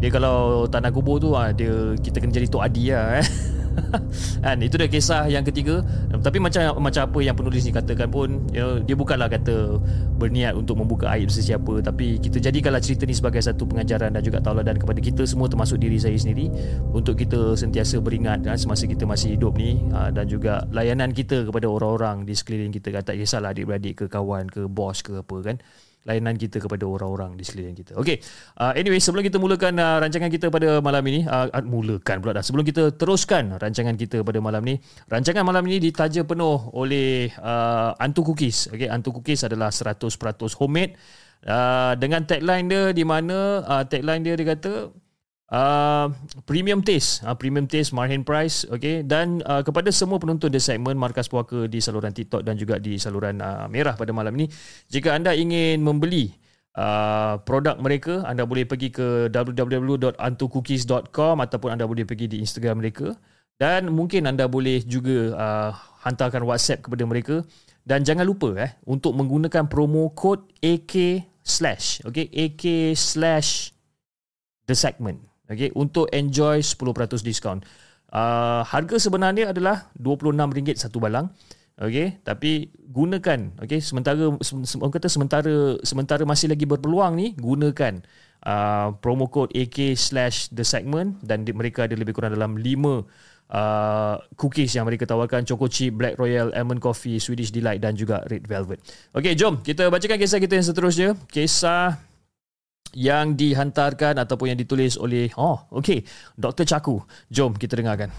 [0.00, 3.28] Dia kalau Tanah Kubur tu ha, dia kita kena jadi Tok Adi lah eh.
[4.44, 5.82] kan itu dah kisah yang ketiga.
[6.10, 9.78] Tapi macam macam apa yang penulis ni katakan pun you know, dia bukanlah kata
[10.18, 11.80] berniat untuk membuka aib sesiapa.
[11.82, 15.78] Tapi kita jadikanlah cerita ni sebagai satu pengajaran dan juga tauladan kepada kita semua termasuk
[15.78, 16.50] diri saya sendiri
[16.92, 21.48] untuk kita sentiasa beringat kan, semasa kita masih hidup ni ah, dan juga layanan kita
[21.48, 22.90] kepada orang-orang di sekeliling kita.
[22.94, 25.56] Kan tak kisahlah adik-beradik ke kawan ke bos ke apa kan
[26.06, 27.92] layanan kita kepada orang-orang di sekeliling kita.
[27.98, 28.22] Okey.
[28.54, 32.44] Uh, anyway, sebelum kita mulakan uh, rancangan kita pada malam ini, uh, mulakan pula dah.
[32.44, 34.78] Sebelum kita teruskan rancangan kita pada malam ini,
[35.10, 38.70] rancangan malam ini ditaja penuh oleh uh, Antu Cookies.
[38.70, 39.98] Okey, Antu Cookies adalah 100%
[40.60, 40.94] homemade.
[41.38, 44.90] Uh, dengan tagline dia di mana uh, tagline dia dia kata
[45.48, 46.12] Uh,
[46.44, 47.24] premium taste.
[47.24, 49.00] Uh, premium taste margin price okay.
[49.00, 53.00] Dan uh, kepada semua penonton di segmen markas puaka di saluran TikTok dan juga di
[53.00, 54.52] saluran uh, merah pada malam ini
[54.92, 56.36] jika anda ingin membeli
[56.76, 63.16] uh, produk mereka anda boleh pergi ke www.antucookies.com ataupun anda boleh pergi di Instagram mereka.
[63.56, 65.72] Dan mungkin anda boleh juga uh,
[66.04, 67.40] hantarkan WhatsApp kepada mereka.
[67.88, 73.72] Dan jangan lupa eh untuk menggunakan promo code AK slash okay AK slash
[74.68, 77.64] the segment okay, untuk enjoy 10% diskaun.
[78.08, 81.28] Uh, harga sebenarnya adalah RM26 satu balang.
[81.78, 88.02] Okay, tapi gunakan okay, sementara orang kata sementara sementara masih lagi berpeluang ni gunakan
[88.42, 92.66] uh, promo code AK slash the segment dan di, mereka ada lebih kurang dalam 5
[92.66, 98.26] uh, cookies yang mereka tawarkan Choco Chip, Black Royal, Almond Coffee, Swedish Delight dan juga
[98.26, 98.82] Red Velvet.
[99.14, 101.08] Okay, jom kita bacakan kisah kita yang seterusnya.
[101.30, 102.07] Kisah
[102.96, 106.04] yang dihantarkan ataupun yang ditulis oleh oh okey
[106.36, 108.12] Dr Chaku jom kita dengarkan.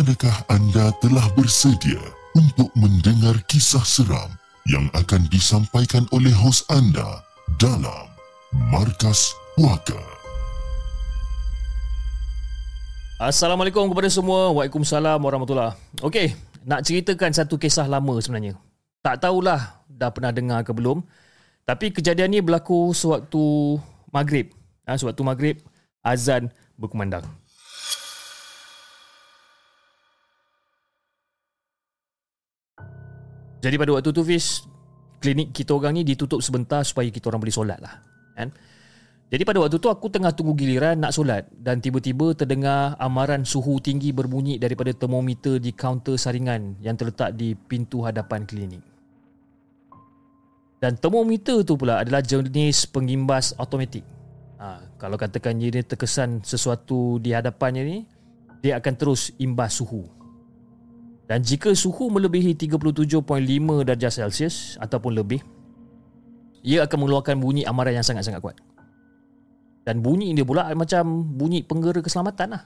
[0.00, 2.00] Adakah anda telah bersedia
[2.32, 4.32] untuk mendengar kisah seram
[4.64, 7.29] yang akan disampaikan oleh hos anda?
[7.58, 8.06] Dalam
[8.70, 9.98] Markas Puaka?
[13.18, 14.54] Assalamualaikum kepada semua.
[14.54, 15.74] Waalaikumsalam warahmatullahi.
[16.04, 18.54] Okey, nak ceritakan satu kisah lama sebenarnya.
[19.00, 21.02] Tak tahulah dah pernah dengar ke belum.
[21.66, 23.76] Tapi kejadian ni berlaku sewaktu
[24.14, 24.52] maghrib.
[24.86, 25.56] Ha, sewaktu maghrib,
[26.04, 27.24] azan berkumandang.
[33.60, 34.64] Jadi pada waktu tu Fiz
[35.20, 38.00] Klinik kita orang ni ditutup sebentar Supaya kita orang boleh solat lah
[38.32, 38.48] kan?
[39.30, 43.78] Jadi pada waktu tu aku tengah tunggu giliran nak solat Dan tiba-tiba terdengar amaran suhu
[43.78, 48.82] tinggi berbunyi Daripada termometer di kaunter saringan Yang terletak di pintu hadapan klinik.
[50.80, 54.00] Dan termometer tu pula adalah jenis pengimbas automatik.
[54.56, 57.98] Ha, Kalau katakan dia terkesan sesuatu di hadapannya ni
[58.64, 60.19] Dia akan terus imbas suhu
[61.30, 63.22] dan jika suhu melebihi 37.5
[63.86, 65.38] darjah Celsius ataupun lebih,
[66.66, 68.58] ia akan mengeluarkan bunyi amaran yang sangat-sangat kuat.
[69.86, 72.62] Dan bunyi dia pula macam bunyi penggera keselamatan lah.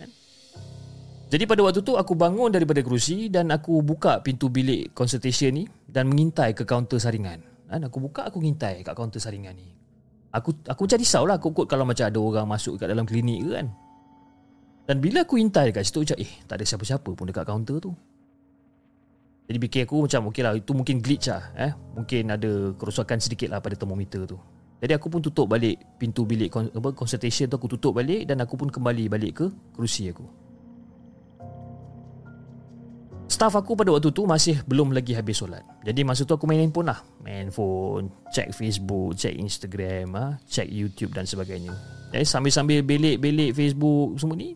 [0.00, 0.08] Kan?
[1.36, 5.68] Jadi pada waktu tu aku bangun daripada kerusi dan aku buka pintu bilik consultation ni
[5.84, 7.44] dan mengintai ke kaunter saringan.
[7.68, 9.68] Dan aku buka aku mengintai kat kaunter saringan ni.
[10.32, 13.44] Aku aku macam risau lah aku kot kalau macam ada orang masuk kat dalam klinik
[13.44, 13.68] ke kan.
[14.82, 17.94] Dan bila aku intai dekat situ macam eh tak ada siapa-siapa pun dekat kaunter tu.
[19.46, 21.72] Jadi fikir aku macam okey lah itu mungkin glitch lah eh.
[21.94, 24.38] Mungkin ada kerosakan sedikit lah pada termometer tu.
[24.82, 28.58] Jadi aku pun tutup balik pintu bilik apa, consultation tu aku tutup balik dan aku
[28.58, 29.46] pun kembali balik ke
[29.78, 30.26] kerusi aku.
[33.30, 35.62] Staff aku pada waktu tu masih belum lagi habis solat.
[35.86, 37.00] Jadi masa tu aku main handphone lah.
[37.22, 41.72] Main phone, check Facebook, check Instagram, ha, check YouTube dan sebagainya.
[42.12, 44.52] Jadi sambil-sambil belik-belik Facebook semua ni,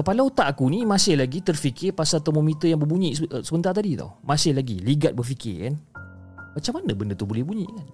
[0.00, 4.16] Kepala otak aku ni masih lagi terfikir pasal termometer yang berbunyi eh, sebentar tadi tau.
[4.24, 5.76] Masih lagi ligat berfikir kan.
[6.56, 7.88] Macam mana benda tu boleh bunyi kan?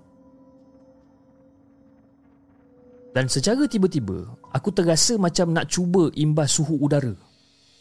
[3.11, 4.23] Dan secara tiba-tiba,
[4.55, 7.11] aku terasa macam nak cuba imbas suhu udara.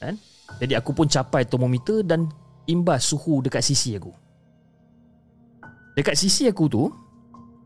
[0.02, 0.18] Kan?
[0.58, 2.26] Jadi aku pun capai termometer dan
[2.66, 4.10] imbas suhu dekat sisi aku.
[5.94, 6.90] Dekat sisi aku tu,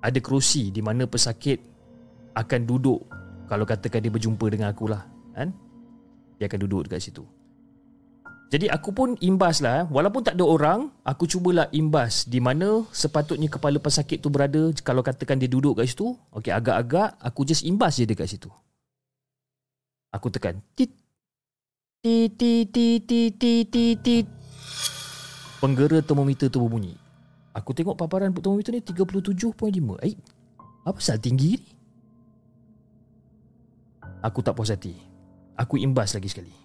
[0.03, 1.63] ada kerusi di mana pesakit
[2.35, 2.99] akan duduk
[3.47, 5.07] kalau katakan dia berjumpa dengan aku lah.
[5.31, 5.68] Kan?
[6.39, 7.27] Dia akan duduk dekat situ.
[8.49, 9.85] Jadi aku pun imbas lah.
[9.85, 9.93] Eh.
[9.93, 14.73] Walaupun tak ada orang, aku cubalah imbas di mana sepatutnya kepala pesakit tu berada.
[14.81, 18.49] Kalau katakan dia duduk kat situ, okay, agak-agak aku just imbas je dekat situ.
[20.09, 20.57] Aku tekan.
[20.73, 20.89] Tit.
[22.01, 24.25] Tit, tit, tit, tit, tit.
[25.61, 26.97] Penggera termometer tu berbunyi.
[27.53, 29.53] Aku tengok paparan termometer ni 37.5.
[30.01, 30.17] Eh,
[30.87, 31.69] apa salah tinggi ni?
[34.25, 35.08] Aku tak puas hati.
[35.59, 36.55] Aku imbas lagi sekali.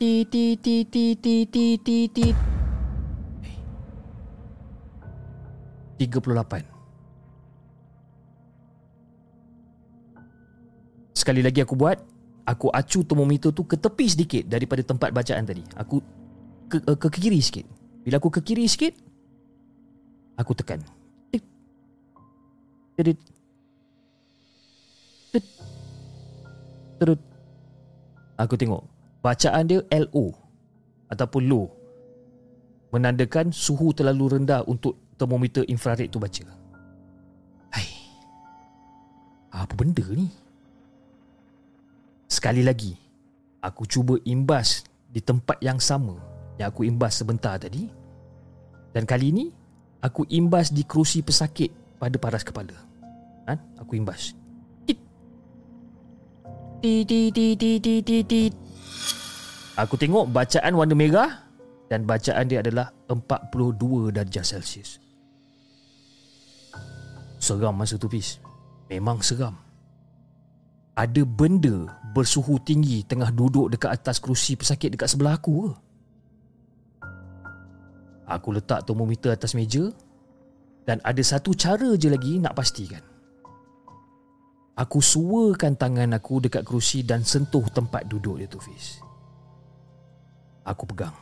[0.00, 2.36] Tit tit tit tit tit tit tit tit.
[6.00, 6.64] 38.
[11.12, 12.00] Sekali lagi aku buat,
[12.48, 15.60] aku acu termometer tu ke tepi sedikit daripada tempat bacaan tadi.
[15.76, 16.00] Aku
[16.72, 17.68] ke, ke, ke kiri sikit.
[18.00, 18.96] Bila aku ke kiri sikit,
[20.40, 20.80] aku tekan.
[27.00, 27.16] Terus
[28.36, 28.84] aku tengok
[29.24, 30.36] bacaan dia LO
[31.08, 31.66] ataupun low
[32.92, 36.44] menandakan suhu terlalu rendah untuk termometer infrared tu baca.
[37.72, 37.88] Hai.
[39.54, 40.28] Apa benda ni?
[42.30, 42.94] Sekali lagi,
[43.64, 46.14] aku cuba imbas di tempat yang sama
[46.60, 47.88] yang aku imbas sebentar tadi.
[48.90, 49.46] Dan kali ini,
[50.02, 52.74] aku imbas di kerusi pesakit pada paras kepala.
[53.46, 53.54] Ha?
[53.80, 54.34] Aku imbas.
[56.80, 58.42] Ti ti ti ti ti ti ti.
[59.76, 61.44] Aku tengok bacaan warna merah
[61.92, 64.96] dan bacaan dia adalah 42 darjah Celsius.
[67.36, 68.40] Seram masa tu Pis.
[68.88, 69.60] Memang seram.
[70.96, 75.72] Ada benda bersuhu tinggi tengah duduk dekat atas kerusi pesakit dekat sebelah aku ke?
[78.24, 79.92] Aku letak termometer atas meja
[80.88, 83.04] dan ada satu cara je lagi nak pastikan.
[84.80, 89.04] Aku suakan tangan aku dekat kerusi dan sentuh tempat duduk dia tu Fiz.
[90.64, 91.12] Aku pegang.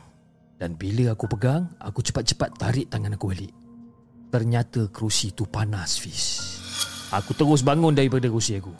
[0.55, 3.51] Dan bila aku pegang, aku cepat-cepat tarik tangan aku balik.
[4.31, 6.23] Ternyata kerusi tu panas Fiz.
[7.11, 8.71] Aku terus bangun daripada kerusi aku.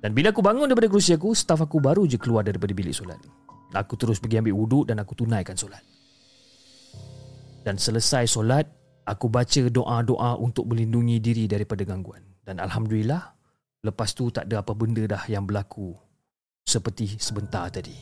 [0.00, 3.20] Dan bila aku bangun daripada kerusi aku, staf aku baru je keluar daripada bilik solat.
[3.76, 5.84] Aku terus pergi ambil wuduk dan aku tunaikan solat.
[7.60, 8.64] Dan selesai solat,
[9.04, 12.24] aku baca doa-doa untuk melindungi diri daripada gangguan.
[12.44, 13.34] Dan Alhamdulillah,
[13.84, 15.92] Lepas tu tak ada apa benda dah yang berlaku
[16.64, 17.92] seperti sebentar tadi.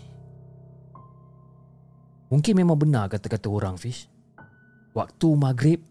[2.31, 4.07] Mungkin memang benar kata-kata orang Fish.
[4.95, 5.83] Waktu maghrib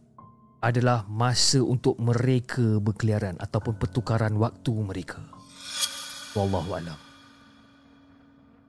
[0.64, 5.20] adalah masa untuk mereka berkeliaran ataupun pertukaran waktu mereka.
[6.38, 6.98] Wallahu alam.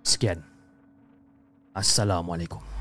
[0.03, 0.43] Sekian.
[1.73, 2.72] Assalamualaikum.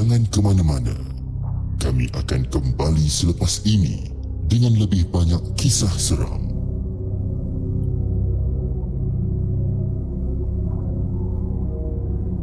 [0.00, 0.96] Jangan ke mana-mana.
[1.76, 4.08] Kami akan kembali selepas ini
[4.48, 6.40] dengan lebih banyak kisah seram.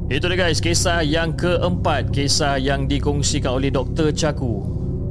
[0.05, 4.13] Itu dia guys, kisah yang keempat, kisah yang dikongsikan oleh Dr.
[4.13, 4.61] Chaku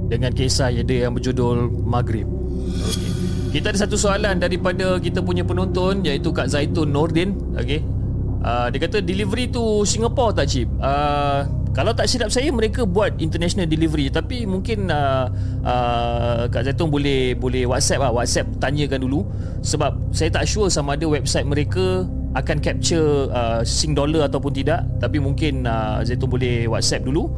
[0.06, 2.30] dengan kisah yang dia yang berjudul Maghrib.
[2.30, 3.58] Okay.
[3.58, 7.82] Kita ada satu soalan daripada kita punya penonton iaitu Kak Zaitun Nordin, okey.
[8.46, 10.70] Uh, dia kata delivery tu Singapore tak chip?
[10.78, 14.08] Uh, kalau tak silap saya mereka buat international delivery.
[14.08, 15.28] Tapi mungkin uh,
[15.60, 18.16] uh, Kak Zaitun boleh boleh WhatsApp lah.
[18.16, 19.28] WhatsApp tanyakan dulu.
[19.60, 24.88] Sebab saya tak sure sama ada website mereka akan capture uh, sing dollar ataupun tidak.
[25.04, 27.28] Tapi mungkin uh, Zaitun boleh WhatsApp dulu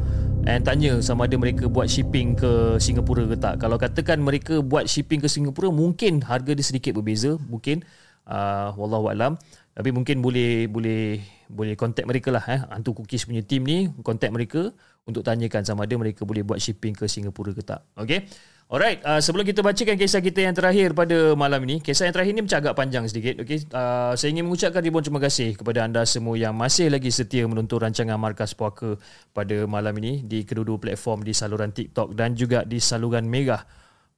[0.47, 3.59] and tanya sama ada mereka buat shipping ke Singapura ke tak.
[3.59, 7.35] Kalau katakan mereka buat shipping ke Singapura mungkin harga dia sedikit berbeza.
[7.51, 7.83] Mungkin
[8.23, 9.35] uh, wallahu alam.
[9.75, 11.19] Tapi mungkin boleh boleh
[11.49, 14.69] boleh contact mereka lah eh hantu cookies punya team ni contact mereka
[15.09, 18.29] untuk tanyakan sama ada mereka boleh buat shipping ke Singapura ke tak okey
[18.69, 22.37] Alright, uh, sebelum kita bacakan kisah kita yang terakhir pada malam ini, kisah yang terakhir
[22.37, 23.41] ini macam agak panjang sedikit.
[23.41, 23.65] Okay?
[23.73, 27.81] Uh, saya ingin mengucapkan ribuan terima kasih kepada anda semua yang masih lagi setia menonton
[27.81, 28.93] rancangan Markas Puaka
[29.33, 33.65] pada malam ini di kedua-dua platform di saluran TikTok dan juga di saluran Megah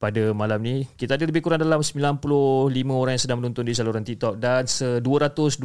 [0.02, 0.90] pada malam ni.
[0.98, 2.26] Kita ada lebih kurang dalam 95
[2.90, 5.62] orang yang sedang menonton di saluran TikTok dan 227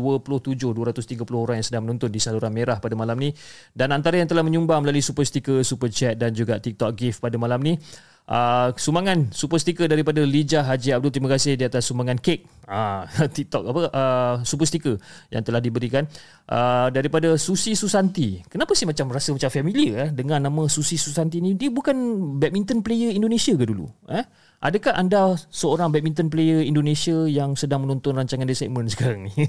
[0.77, 3.33] 230 orang yang sedang menonton di saluran merah pada malam ni
[3.73, 7.41] dan antara yang telah menyumbang melalui super sticker, super chat dan juga TikTok gift pada
[7.41, 7.81] malam ni
[8.27, 11.15] Uh, sumbangan super sticker daripada Lijah Haji Abdul.
[11.15, 12.43] Terima kasih di atas sumbangan kek.
[12.67, 13.07] Uh,
[13.39, 13.83] TikTok apa?
[13.95, 14.99] Uh, super sticker
[15.31, 16.11] yang telah diberikan.
[16.51, 18.43] Uh, daripada Susi Susanti.
[18.51, 21.55] Kenapa sih macam rasa macam familiar eh, dengan nama Susi Susanti ni?
[21.55, 21.95] Dia bukan
[22.43, 24.27] badminton player Indonesia ke dulu eh?
[24.59, 29.47] Adakah anda seorang badminton player Indonesia yang sedang menonton rancangan The Segment sekarang ni?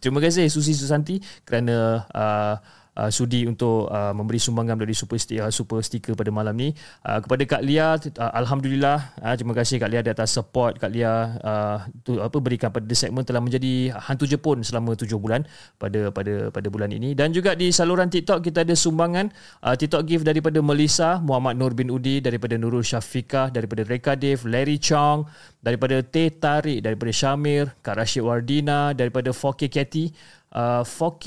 [0.00, 2.56] Terima kasih Susi Susanti kerana uh,
[2.98, 6.72] uh, sudi untuk uh, memberi sumbangan dari super sticker, uh, super sticker pada malam ni.
[7.02, 10.78] Uh, kepada Kak Lia uh, alhamdulillah uh, terima kasih Kak Lia di atas support.
[10.78, 11.76] Kak Lia uh,
[12.06, 15.46] tu apa berikan pada the segment telah menjadi hantu Jepun selama 7 bulan
[15.78, 17.12] pada pada pada bulan ini.
[17.12, 19.30] Dan juga di saluran TikTok kita ada sumbangan
[19.66, 24.46] uh, TikTok gift daripada Melissa Muhammad Nur bin Udi daripada Nurul Syafiqah daripada Reka Dev
[24.46, 25.26] Larry Chong
[25.64, 30.12] daripada Teh Tarik daripada Syamir Kak Rashid Wardina daripada 4K Cathy.
[30.54, 31.26] Uh, 4K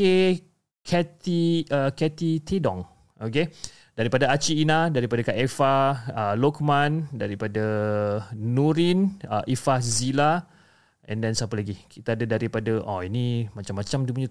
[0.88, 2.88] Cathy uh, Cathy Tidong.
[3.19, 3.51] Okay.
[3.97, 5.73] Daripada Aci Ina, daripada Kak Eva,
[6.13, 7.65] uh, Lokman, daripada
[8.38, 10.45] Nurin, uh, Ifah Zila,
[11.09, 11.73] and then siapa lagi?
[11.89, 14.29] Kita ada daripada, oh ini macam-macam dia punya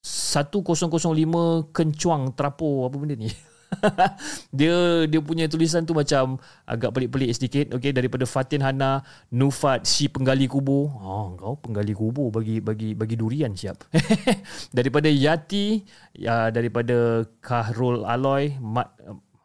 [0.00, 3.28] 1005 kencuang trapo apa benda ni.
[4.58, 10.10] dia dia punya tulisan tu macam agak pelik-pelik sedikit okey daripada Fatin Hana Nufat si
[10.10, 10.90] penggali kubur.
[11.00, 13.86] Oh kau penggali kubur bagi bagi bagi durian siap.
[14.76, 15.82] Daripada Yati
[16.14, 18.90] ya daripada Kahrul Aloy Mat,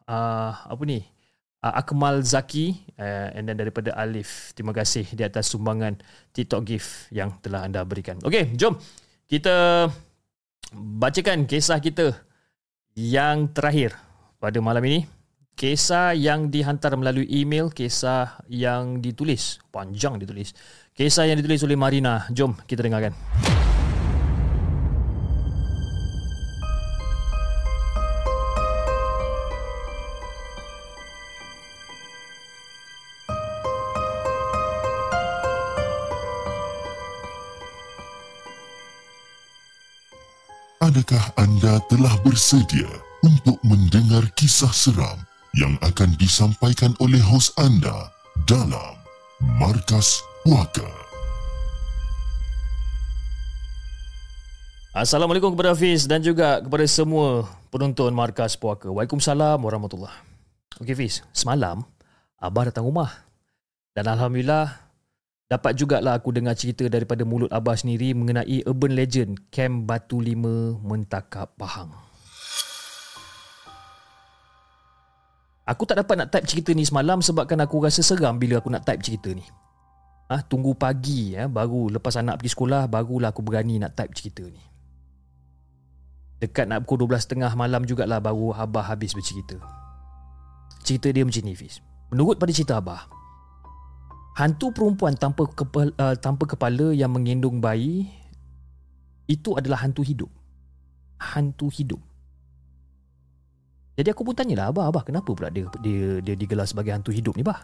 [0.10, 1.02] uh, apa ni?
[1.66, 4.54] Uh, Akmal Zaki uh, and then daripada Alif.
[4.54, 5.98] Terima kasih di atas sumbangan
[6.30, 8.22] TikTok gift yang telah anda berikan.
[8.22, 8.78] Okey jom
[9.26, 9.90] kita
[10.74, 12.14] bacakan kisah kita
[12.94, 14.05] yang terakhir
[14.46, 15.10] pada malam ini.
[15.58, 20.54] Kisah yang dihantar melalui email, kisah yang ditulis, panjang ditulis.
[20.94, 22.30] Kisah yang ditulis oleh Marina.
[22.30, 23.18] Jom kita dengarkan.
[40.86, 45.18] Adakah anda telah bersedia untuk mendengar kisah seram
[45.58, 48.14] yang akan disampaikan oleh hos anda
[48.46, 48.94] dalam
[49.58, 50.86] Markas Puaka.
[54.94, 58.94] Assalamualaikum kepada Hafiz dan juga kepada semua penonton Markas Puaka.
[58.94, 60.14] Waalaikumsalam warahmatullahi
[60.86, 61.82] Okey Hafiz, semalam
[62.38, 63.10] Abah datang rumah
[63.98, 64.70] dan Alhamdulillah
[65.50, 70.78] dapat jugalah aku dengar cerita daripada mulut Abah sendiri mengenai urban legend Camp Batu Lima
[70.86, 72.05] Mentakap Pahang.
[75.66, 78.86] Aku tak dapat nak type cerita ni semalam sebabkan aku rasa seram bila aku nak
[78.86, 79.42] type cerita ni.
[80.30, 84.14] Ah, ha, tunggu pagi ya, baru lepas anak pergi sekolah barulah aku berani nak type
[84.14, 84.62] cerita ni.
[86.38, 89.58] Dekat nak pukul 12.30 malam jugalah baru Abah habis bercerita.
[90.86, 91.82] cerita dia macam ni Fiz.
[92.14, 93.10] Menurut pada cerita Abah,
[94.38, 98.06] hantu perempuan tanpa kepala, uh, tanpa kepala yang mengandung bayi
[99.26, 100.30] itu adalah hantu hidup.
[101.18, 101.98] Hantu hidup.
[103.96, 107.40] Jadi aku pun tanyalah Abah, Abah kenapa pula dia, dia, dia digelar sebagai hantu hidup
[107.40, 107.64] ni Bah?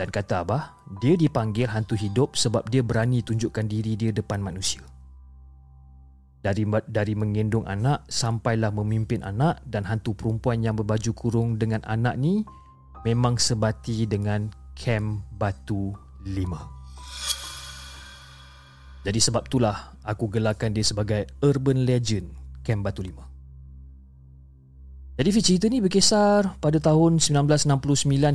[0.00, 0.72] Dan kata Abah,
[1.04, 4.80] dia dipanggil hantu hidup sebab dia berani tunjukkan diri dia depan manusia
[6.38, 12.14] dari dari menggendong anak sampailah memimpin anak dan hantu perempuan yang berbaju kurung dengan anak
[12.14, 12.46] ni
[13.02, 14.48] memang sebati dengan
[14.78, 16.32] kem batu 5.
[19.06, 22.30] Jadi sebab itulah aku gelarkan dia sebagai urban legend
[22.62, 23.37] kem batu 5.
[25.18, 27.74] Jadi cerita ni berkisar pada tahun 1969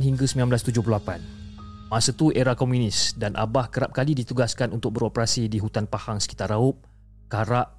[0.04, 1.88] hingga 1978.
[1.88, 6.52] Masa tu era komunis dan Abah kerap kali ditugaskan untuk beroperasi di hutan Pahang sekitar
[6.52, 6.84] Raup,
[7.32, 7.72] Karak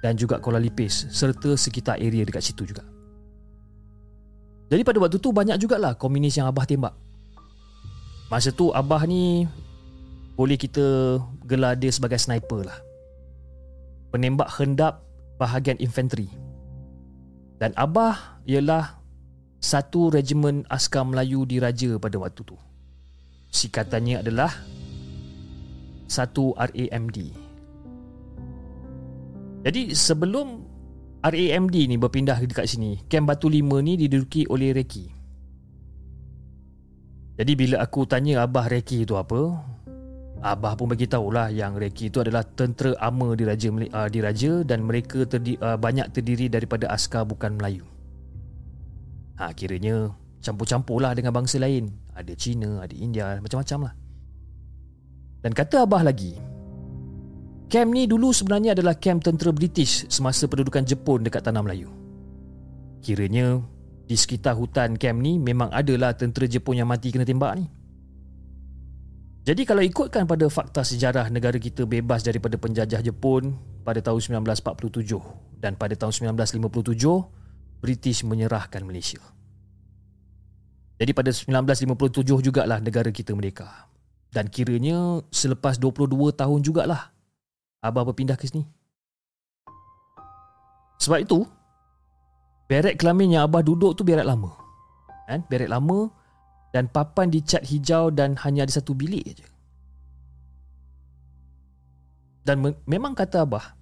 [0.00, 2.80] dan juga Kuala Lipis serta sekitar area dekat situ juga.
[4.72, 6.96] Jadi pada waktu tu banyak jugalah komunis yang Abah tembak.
[8.32, 9.44] Masa tu Abah ni
[10.32, 12.78] boleh kita gelar dia sebagai sniper lah.
[14.16, 15.04] Penembak hendap
[15.36, 16.32] bahagian infanteri.
[17.60, 19.02] Dan Abah ialah
[19.58, 22.56] satu regimen askar Melayu diraja pada waktu tu.
[23.50, 24.54] Sikatannya adalah
[26.06, 27.46] satu RAMD
[29.66, 30.62] jadi sebelum
[31.26, 35.10] RAMD ni berpindah dekat sini, Kem Batu 5 ni diduduki oleh Reki.
[37.34, 39.58] Jadi bila aku tanya Abah Reki itu apa,
[40.38, 45.26] Abah pun bagi tahulah yang Reki itu adalah tentera ama diraja uh, diraja dan mereka
[45.26, 47.82] terdi, uh, banyak terdiri daripada askar bukan Melayu.
[49.36, 51.92] Ha kiranya campur-campur lah dengan bangsa lain.
[52.16, 53.94] Ada Cina, ada India, macam-macam lah.
[55.44, 56.32] Dan kata Abah lagi,
[57.66, 61.90] Kem ni dulu sebenarnya adalah kem tentera British semasa pendudukan Jepun dekat Tanah Melayu.
[63.02, 63.58] Kiranya
[64.06, 67.66] di sekitar hutan kem ni memang adalah tentera Jepun yang mati kena tembak ni.
[69.42, 75.58] Jadi kalau ikutkan pada fakta sejarah negara kita bebas daripada penjajah Jepun pada tahun 1947
[75.58, 76.62] dan pada tahun 1957
[77.80, 79.20] British menyerahkan Malaysia.
[80.96, 83.68] Jadi pada 1957 jugalah negara kita merdeka.
[84.32, 87.12] Dan kiranya selepas 22 tahun jugalah
[87.84, 88.64] Abah berpindah ke sini.
[90.96, 91.44] Sebab itu,
[92.66, 94.56] beret kelamin yang Abah duduk tu beret lama.
[95.28, 95.44] Kan?
[95.46, 96.08] Beret lama
[96.72, 99.46] dan papan dicat hijau dan hanya ada satu bilik aja.
[102.46, 103.74] Dan me- memang kata Abah,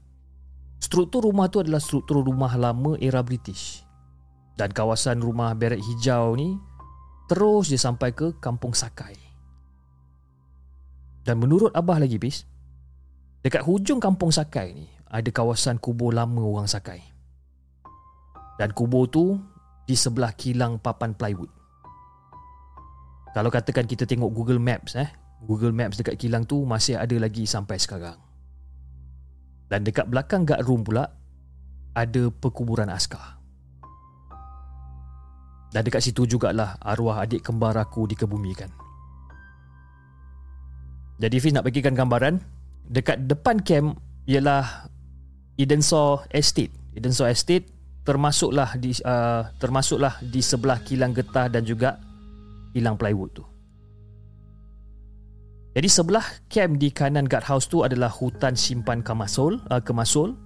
[0.80, 3.83] struktur rumah tu adalah struktur rumah lama era British.
[4.54, 6.54] Dan kawasan rumah beret hijau ni
[7.26, 9.18] terus dia sampai ke Kampung Sakai.
[11.24, 12.44] Dan menurut Abah lagi, Bis,
[13.44, 17.04] Dekat hujung kampung Sakai ni ada kawasan kubur lama orang Sakai.
[18.56, 19.36] Dan kubur tu
[19.84, 21.52] di sebelah kilang papan plywood.
[23.36, 25.12] Kalau katakan kita tengok Google Maps eh,
[25.44, 28.16] Google Maps dekat kilang tu masih ada lagi sampai sekarang.
[29.68, 31.04] Dan dekat belakang guard room pula
[31.92, 33.43] ada perkuburan askar.
[35.74, 38.70] Dan dekat situ jugalah arwah adik kembar aku dikebumikan.
[41.18, 42.38] Jadi Fiz nak bagikan gambaran
[42.86, 43.98] dekat depan camp
[44.30, 44.86] ialah
[45.58, 46.70] Edensaw Estate.
[46.94, 47.66] Edensaw Estate
[48.06, 51.98] termasuklah di uh, termasuklah di sebelah kilang getah dan juga
[52.70, 53.44] kilang plywood tu.
[55.74, 60.38] Jadi sebelah camp di kanan guardhouse tu adalah hutan simpan Kamasol, uh, Kemasol.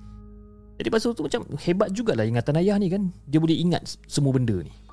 [0.81, 3.13] Jadi pasal tu macam hebat jugalah ingatan ayah ni kan.
[3.29, 4.88] Dia boleh ingat semua benda ni.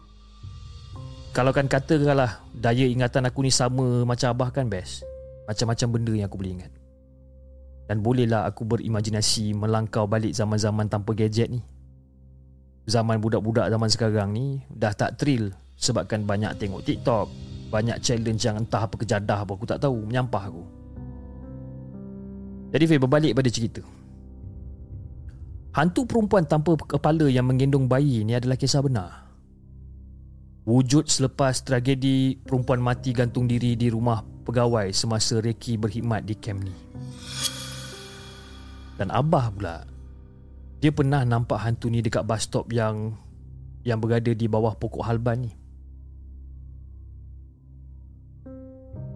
[1.36, 5.04] Kalau kan kata katakanlah daya ingatan aku ni sama macam abah kan best.
[5.52, 6.72] Macam-macam benda yang aku boleh ingat.
[7.92, 11.60] Dan bolehlah aku berimajinasi melangkau balik zaman-zaman tanpa gadget ni.
[12.88, 17.28] Zaman budak-budak zaman sekarang ni dah tak thrill sebabkan banyak tengok TikTok,
[17.68, 20.64] banyak challenge yang entah apa kejadah apa aku tak tahu, menyampah aku.
[22.72, 23.84] Jadi Fai berbalik pada cerita.
[25.76, 29.25] Hantu perempuan tanpa kepala yang menggendong bayi ni adalah kisah benar.
[30.66, 36.66] Wujud selepas tragedi perempuan mati gantung diri di rumah pegawai semasa Reki berkhidmat di camp
[36.66, 36.74] ni.
[38.98, 39.86] Dan Abah pula
[40.82, 43.14] Dia pernah nampak hantu ni dekat bus stop yang
[43.86, 45.52] Yang berada di bawah pokok halban ni.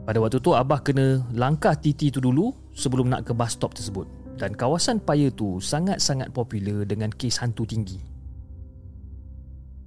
[0.06, 4.06] Pada waktu tu Abah kena langkah titi tu dulu Sebelum nak ke bus stop tersebut.
[4.38, 7.97] Dan kawasan Paya tu sangat-sangat popular dengan kes hantu tinggi.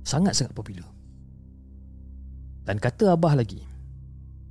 [0.02, 0.91] Sangat-sangat popular
[2.62, 3.66] Dan kata Abah lagi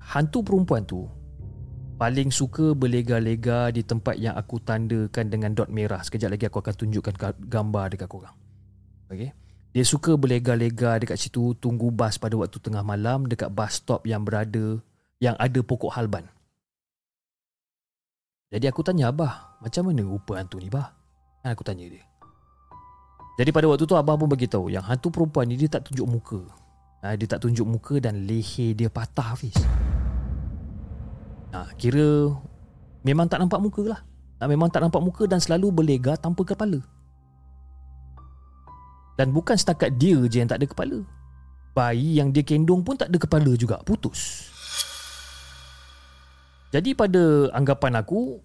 [0.02, 1.08] Hantu perempuan tu
[2.02, 6.02] paling suka berlega-lega di tempat yang aku tandakan dengan dot merah.
[6.02, 7.14] Sekejap lagi aku akan tunjukkan
[7.46, 8.34] gambar dekat korang.
[9.06, 9.38] Okay.
[9.72, 14.26] Dia suka berlega-lega dekat situ tunggu bas pada waktu tengah malam dekat bus stop yang
[14.26, 14.82] berada
[15.22, 16.26] yang ada pokok halban.
[18.52, 20.92] Jadi aku tanya Abah, macam mana rupa hantu ni bah?
[21.46, 22.04] Kan aku tanya dia.
[23.40, 26.42] Jadi pada waktu tu Abah pun beritahu yang hantu perempuan ni dia tak tunjuk muka.
[27.02, 29.58] Ha, dia tak tunjuk muka dan leher dia patah Hafiz.
[31.50, 32.30] Ha, kira
[33.02, 34.02] memang tak nampak muka lah.
[34.38, 36.78] Ha, memang tak nampak muka dan selalu berlega tanpa kepala.
[39.18, 41.02] Dan bukan setakat dia je yang tak ada kepala.
[41.74, 44.50] Bayi yang dia kendung pun tak ada kepala juga, putus.
[46.72, 48.40] Jadi pada anggapan aku,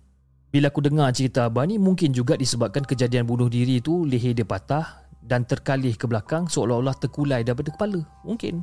[0.50, 4.42] bila aku dengar cerita Abah ni mungkin juga disebabkan kejadian bunuh diri tu leher dia
[4.42, 7.98] patah dan terkalih ke belakang seolah-olah terkulai daripada kepala.
[8.22, 8.62] Mungkin.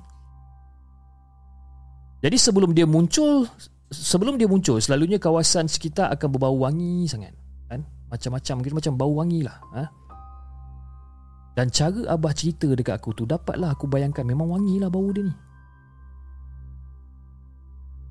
[2.24, 3.44] Jadi sebelum dia muncul,
[3.92, 7.36] sebelum dia muncul, selalunya kawasan sekitar akan berbau wangi sangat.
[7.68, 7.84] Kan?
[8.08, 9.60] Macam-macam, mungkin macam bau wangi lah.
[9.76, 9.84] Ha?
[11.54, 15.28] Dan cara Abah cerita dekat aku tu, dapatlah aku bayangkan memang wangi lah bau dia
[15.28, 15.36] ni.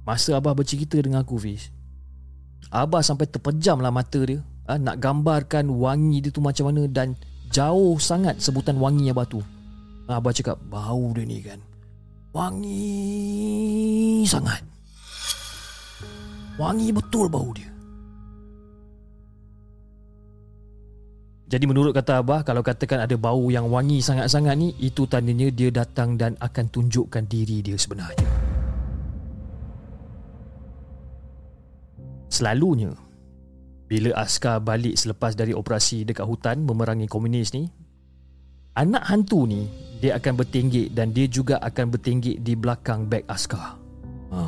[0.05, 1.73] Masa Abah bercerita dengan aku, Fish,
[2.69, 4.45] Abah sampai terpejam lah mata dia.
[4.69, 4.77] Ha?
[4.77, 7.17] Nak gambarkan wangi dia tu macam mana dan
[7.53, 9.45] Jauh sangat sebutan wangi Abah tu
[10.09, 11.61] Abah cakap Bau dia ni kan.
[12.33, 14.65] Wangi sangat.
[16.57, 17.69] Wangi betul bau dia.
[21.53, 25.69] Jadi menurut kata Abah Kalau katakan ada bau yang wangi sangat-sangat ni Itu tandanya dia
[25.69, 28.29] datang dan akan tunjukkan diri dia sebenarnya.
[32.33, 33.12] Selalunya
[33.93, 37.69] bila askar balik selepas dari operasi dekat hutan memerangi komunis ni,
[38.73, 39.69] anak hantu ni
[40.01, 43.77] dia akan bertinggik dan dia juga akan bertinggik di belakang beg askar.
[44.33, 44.41] Ha.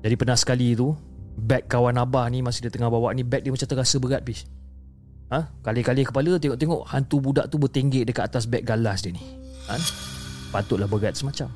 [0.00, 0.96] Jadi pernah sekali tu,
[1.36, 4.48] beg kawan abah ni masa dia tengah bawa ni, beg dia macam terasa berat bis.
[5.28, 5.44] Ha?
[5.60, 9.20] Kali-kali kepala tengok-tengok hantu budak tu bertinggik dekat atas beg galas dia ni.
[9.68, 9.76] Ha?
[10.48, 11.52] Patutlah berat semacam.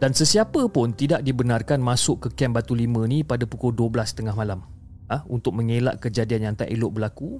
[0.00, 4.32] Dan sesiapa pun tidak dibenarkan masuk ke kem Batu Lima ni pada pukul 12 tengah
[4.32, 4.64] malam
[5.12, 5.20] ha?
[5.28, 7.36] untuk mengelak kejadian yang tak elok berlaku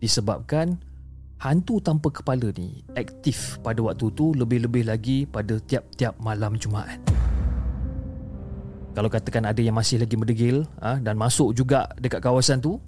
[0.00, 0.80] disebabkan
[1.36, 7.04] hantu tanpa kepala ni aktif pada waktu tu lebih-lebih lagi pada tiap-tiap malam Jumaat.
[8.96, 10.96] Kalau katakan ada yang masih lagi merdegil ha?
[10.96, 12.80] dan masuk juga dekat kawasan tu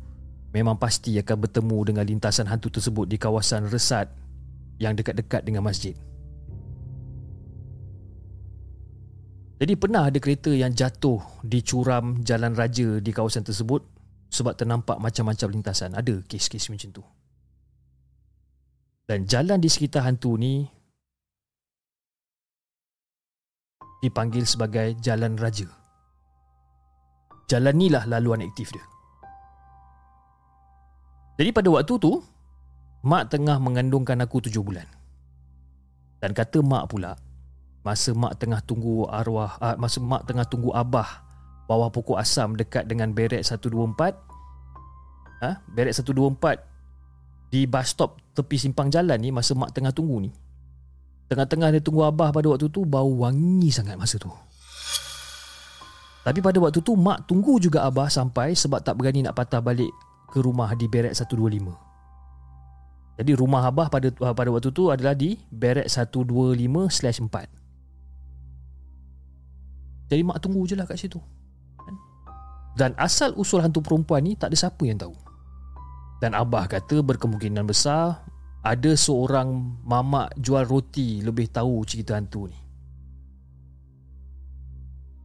[0.57, 4.09] memang pasti akan bertemu dengan lintasan hantu tersebut di kawasan resat
[4.81, 5.93] yang dekat-dekat dengan masjid.
[9.61, 13.84] Jadi pernah ada kereta yang jatuh di curam jalan raja di kawasan tersebut
[14.32, 15.92] sebab ternampak macam-macam lintasan.
[15.92, 17.04] Ada kes-kes macam tu.
[19.04, 20.64] Dan jalan di sekitar hantu ni
[24.00, 25.68] dipanggil sebagai jalan raja.
[27.52, 28.84] Jalan ni lah laluan aktif dia.
[31.36, 32.16] Jadi pada waktu tu,
[33.04, 34.88] mak tengah mengandungkan aku tujuh bulan.
[36.16, 37.12] Dan kata mak pula,
[37.81, 41.24] Masa mak tengah tunggu arwah uh, Masa mak tengah tunggu abah
[41.64, 43.72] Bawah pokok asam dekat dengan beret 124
[45.41, 45.51] ha?
[45.64, 46.61] Beret 124
[47.49, 50.31] Di bus stop tepi simpang jalan ni Masa mak tengah tunggu ni
[51.31, 54.28] Tengah-tengah dia tunggu abah pada waktu tu Bau wangi sangat masa tu
[56.26, 59.95] Tapi pada waktu tu Mak tunggu juga abah sampai Sebab tak berani nak patah balik
[60.28, 61.91] Ke rumah di beret 125
[63.20, 67.59] jadi rumah abah pada pada waktu tu adalah di Beret 125/4.
[70.11, 71.22] Jadi mak tunggu je lah kat situ?
[72.74, 75.14] Dan asal usul hantu perempuan ni Tak ada siapa yang tahu.
[76.18, 78.22] Dan abah kata berkemungkinan besar
[78.66, 82.58] Ada seorang mamak jual roti Lebih tahu cerita hantu ni.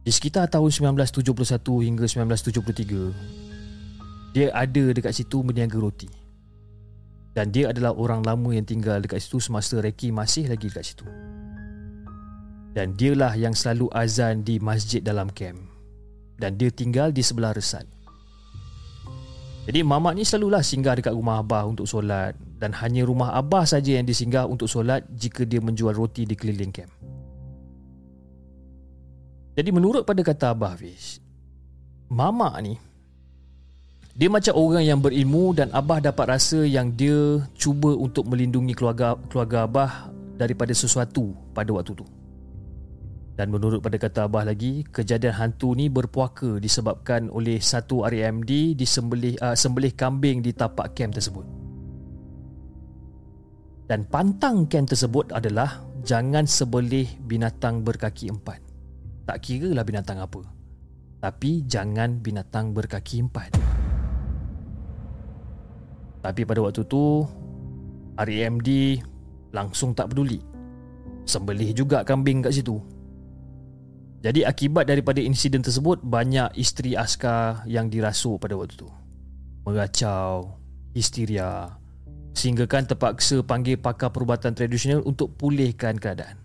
[0.06, 1.34] Di sekitar tahun 1971
[1.82, 6.06] hingga 1973 Dia ada dekat situ meniaga roti.
[7.34, 11.10] Dan dia adalah orang lama yang tinggal dekat situ Semasa Reki masih lagi dekat situ
[12.76, 15.56] dan dialah yang selalu azan di masjid dalam kem.
[16.36, 17.88] Dan dia tinggal di sebelah resat.
[19.64, 22.36] Jadi mamak ni selalulah singgah dekat rumah abah untuk solat.
[22.60, 26.68] Dan hanya rumah abah saja yang disinggah untuk solat jika dia menjual roti di keliling
[26.68, 26.92] kem.
[29.56, 31.24] Jadi menurut pada kata abah Fiz
[32.12, 32.76] mamak ni
[34.12, 39.16] dia macam orang yang berilmu dan abah dapat rasa yang dia cuba untuk melindungi keluarga
[39.32, 42.04] keluarga abah daripada sesuatu pada waktu tu.
[43.36, 49.36] Dan menurut pada kata Abah lagi, kejadian hantu ni berpuaka disebabkan oleh satu RMD disembelih
[49.44, 51.44] uh, sembelih kambing di tapak kem tersebut.
[53.84, 58.64] Dan pantang kem tersebut adalah jangan sebelih binatang berkaki empat.
[59.28, 60.40] Tak kira lah binatang apa.
[61.20, 63.52] Tapi jangan binatang berkaki empat.
[66.24, 67.22] Tapi pada waktu tu,
[68.16, 68.68] RAMD
[69.52, 70.40] langsung tak peduli.
[71.28, 72.95] Sembelih juga kambing kat situ.
[74.26, 78.90] Jadi akibat daripada insiden tersebut banyak isteri askar yang dirasuk pada waktu tu.
[79.62, 80.58] Meracau,
[80.98, 81.78] histeria
[82.34, 86.42] sehinggakan terpaksa panggil pakar perubatan tradisional untuk pulihkan keadaan.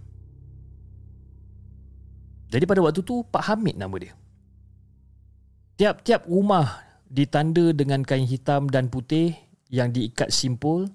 [2.54, 4.14] Jadi pada waktu tu Pak Hamid nama dia.
[5.82, 9.34] Tiap-tiap rumah ditanda dengan kain hitam dan putih
[9.74, 10.86] yang diikat simpul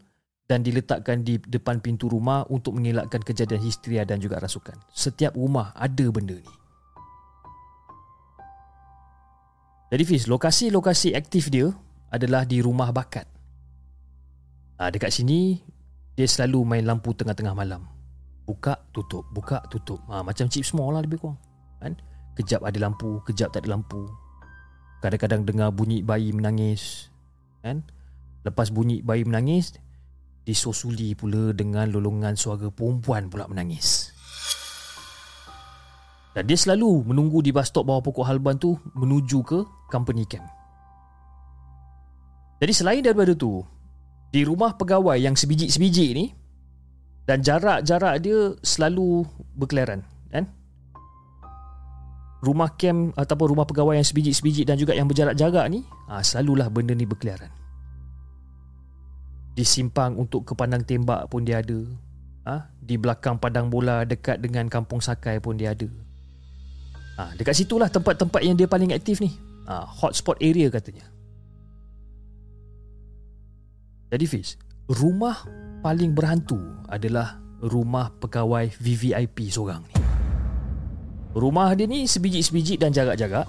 [0.46, 4.78] dan diletakkan di depan pintu rumah untuk mengelakkan kejadian histeria dan juga rasukan.
[4.94, 6.65] Setiap rumah ada benda ni.
[9.96, 11.72] Jadi Fiz, lokasi-lokasi aktif dia
[12.12, 13.24] adalah di rumah bakat.
[14.76, 15.56] Ha, dekat sini,
[16.12, 17.88] dia selalu main lampu tengah-tengah malam.
[18.44, 20.04] Buka, tutup, buka, tutup.
[20.12, 21.40] Ha, macam chip small lah lebih kurang
[21.80, 21.92] kan
[22.36, 24.08] kejap ada lampu kejap tak ada lampu
[25.04, 27.12] kadang-kadang dengar bunyi bayi menangis
[27.60, 27.84] kan
[28.44, 29.76] lepas bunyi bayi menangis
[30.46, 34.15] disosuli pula dengan lolongan suara perempuan pula menangis
[36.36, 40.44] dan dia selalu menunggu di bus stop bawah pokok halban tu menuju ke company camp.
[42.60, 43.64] Jadi selain daripada tu
[44.28, 46.36] di rumah pegawai yang sebiji-sebiji ni
[47.24, 49.24] dan jarak-jarak dia selalu
[49.56, 50.44] berkelaran kan?
[52.44, 56.92] Rumah camp ataupun rumah pegawai yang sebiji-sebiji dan juga yang berjarak-jarak ni ha, selalulah benda
[56.92, 57.48] ni berkeliaran.
[59.56, 61.80] Di simpang untuk ke pandang tembak pun dia ada
[62.44, 65.88] ha, di belakang padang bola dekat dengan kampung Sakai pun dia ada
[67.16, 69.34] ha, dekat situlah tempat-tempat yang dia paling aktif ni
[69.68, 71.08] ha, hotspot area katanya
[74.12, 74.54] jadi Fiz
[74.86, 75.42] rumah
[75.82, 80.06] paling berhantu adalah rumah pegawai VVIP seorang ni
[81.36, 83.44] Rumah dia ni sebiji-sebiji dan jarak-jarak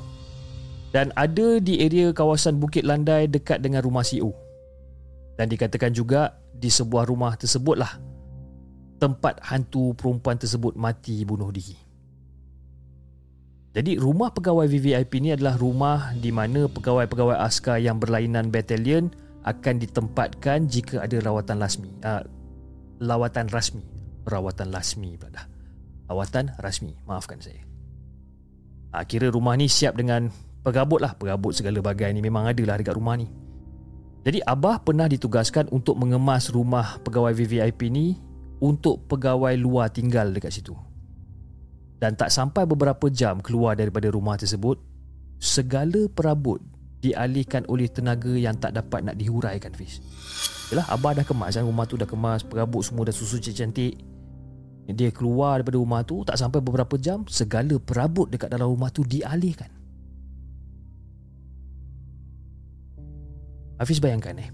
[0.92, 4.36] dan ada di area kawasan Bukit Landai dekat dengan rumah CEO.
[5.40, 7.96] Dan dikatakan juga di sebuah rumah tersebutlah
[9.00, 11.87] tempat hantu perempuan tersebut mati bunuh diri.
[13.78, 19.14] Jadi rumah pegawai VVIP ni adalah rumah di mana pegawai-pegawai askar yang berlainan batalion
[19.46, 21.94] akan ditempatkan jika ada rawatan rasmi.
[22.02, 22.26] Uh,
[22.98, 23.86] lawatan rasmi.
[24.26, 25.46] Rawatan rasmi pula dah.
[26.10, 26.98] Lawatan rasmi.
[27.06, 27.62] Maafkan saya.
[28.98, 30.34] Ha, kira rumah ni siap dengan
[30.66, 31.14] pegabut lah.
[31.14, 33.30] Pegabut segala bagai ni memang ada lah dekat rumah ni.
[34.26, 38.18] Jadi Abah pernah ditugaskan untuk mengemas rumah pegawai VVIP ni
[38.58, 40.87] untuk pegawai luar tinggal dekat situ.
[41.98, 44.78] Dan tak sampai beberapa jam keluar daripada rumah tersebut,
[45.42, 46.62] segala perabot
[47.02, 50.02] dialihkan oleh tenaga yang tak dapat nak dihuraikan Fiz.
[50.70, 51.58] Yalah, Abah dah kemas.
[51.58, 51.66] Kan?
[51.66, 53.98] Rumah tu dah kemas, perabot semua dah susu cantik
[54.88, 59.04] dia keluar daripada rumah tu Tak sampai beberapa jam Segala perabot dekat dalam rumah tu
[59.04, 59.68] dialihkan.
[63.78, 64.50] Hafiz bayangkan eh?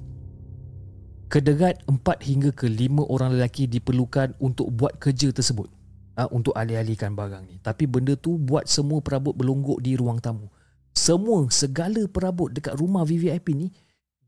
[1.32, 1.98] Kederat 4
[2.30, 5.72] hingga ke 5 orang lelaki diperlukan untuk buat kerja tersebut
[6.18, 7.56] ha, Untuk alih-alihkan barang ni.
[7.62, 10.50] Tapi benda tu buat semua perabot berlonggok di ruang tamu.
[10.94, 13.74] Semua segala perabot dekat rumah VVIP ni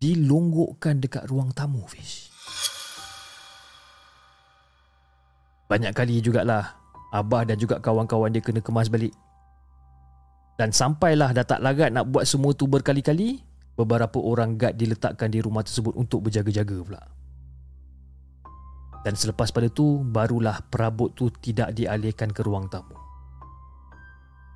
[0.01, 2.33] Dilonggokkan dekat ruang tamu Hafiz
[5.69, 6.73] Banyak kali jugalah
[7.13, 9.13] Abah dan juga kawan-kawan dia kena kemas balik.
[10.59, 13.39] Dan sampailah dah tak larat nak buat semua tu berkali-kali
[13.77, 17.01] Beberapa orang guard diletakkan di rumah tersebut untuk berjaga-jaga pula
[19.05, 22.97] Dan selepas pada tu Barulah perabot tu tidak dialihkan ke ruang tamu.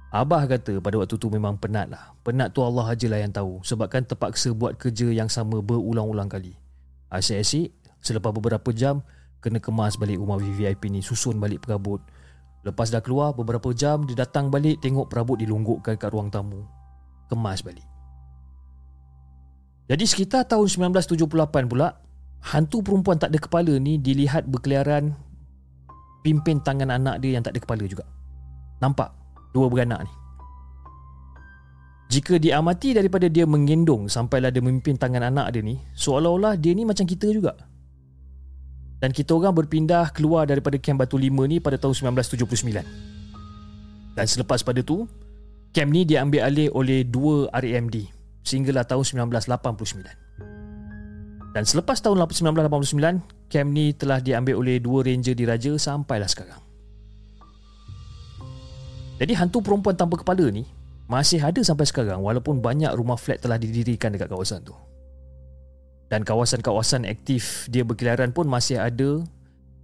[0.10, 2.18] Abah kata pada waktu tu memang penat lah.
[2.26, 6.58] Penat tu Allah ajalah yang tahu Sebabkan terpaksa buat kerja yang sama berulang-ulang kali.
[7.14, 7.70] Asyik-asyik
[8.00, 9.04] Selepas beberapa jam
[9.40, 12.00] kena kemas balik rumah VVIP ni susun balik perabot.
[12.64, 16.64] Lepas dah keluar beberapa jam dia datang balik tengok perabot dilonggokkan kat ruang tamu.
[17.32, 17.86] Kemas balik.
[19.90, 22.09] Jadi sekitar tahun 1978 pula
[22.40, 25.16] hantu perempuan tak ada kepala ni dilihat berkeliaran
[26.24, 28.08] pimpin tangan anak dia yang tak ada kepala juga
[28.80, 29.12] nampak
[29.52, 30.14] dua beranak ni
[32.10, 36.88] jika diamati daripada dia menggendong sampailah dia memimpin tangan anak dia ni seolah-olah dia ni
[36.88, 37.54] macam kita juga
[39.00, 42.84] dan kita orang berpindah keluar daripada kem Batu Lima ni pada tahun 1979.
[44.12, 45.08] Dan selepas pada tu,
[45.72, 48.12] kem ni diambil alih oleh dua RAMD
[48.44, 50.29] sehinggalah tahun 1989.
[51.50, 56.62] Dan selepas tahun 1989, kem ni telah diambil oleh dua ranger diraja sampailah sekarang.
[59.20, 60.64] Jadi hantu perempuan tanpa kepala ni
[61.10, 64.78] masih ada sampai sekarang walaupun banyak rumah flat telah didirikan dekat kawasan tu
[66.06, 69.26] dan kawasan-kawasan aktif dia berkeliaran pun masih ada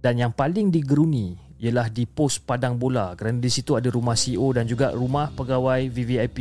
[0.06, 4.54] dan yang paling digeruni ialah di pos padang bola kerana di situ ada rumah CEO
[4.54, 6.38] dan juga rumah pegawai VVIP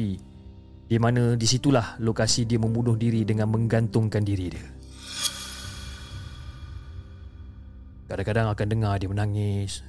[0.85, 4.74] di mana di situlah lokasi dia membunuh diri dengan menggantungkan diri dia.
[8.05, 9.81] Kadang-kadang akan dengar dia menangis.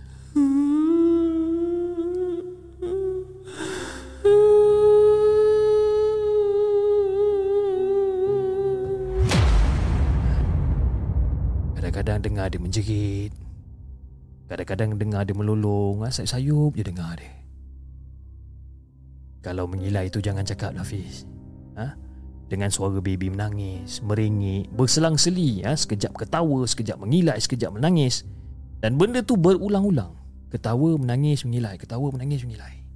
[11.77, 13.33] Kadang-kadang dengar dia menjerit.
[14.49, 17.37] Kadang-kadang dengar dia melolong, ah, sayup-sayup je dengar dia.
[19.45, 21.29] Kalau mengilai itu jangan cakap Hafiz.
[21.77, 22.06] Ha?
[22.47, 25.75] Dengan suara baby menangis, meringik, berselang-seli, ha?
[25.75, 28.23] sekejap ketawa, sekejap mengilai, sekejap menangis.
[28.79, 30.15] Dan benda tu berulang-ulang.
[30.47, 32.87] Ketawa, menangis, mengilai, ketawa, menangis, mengilai.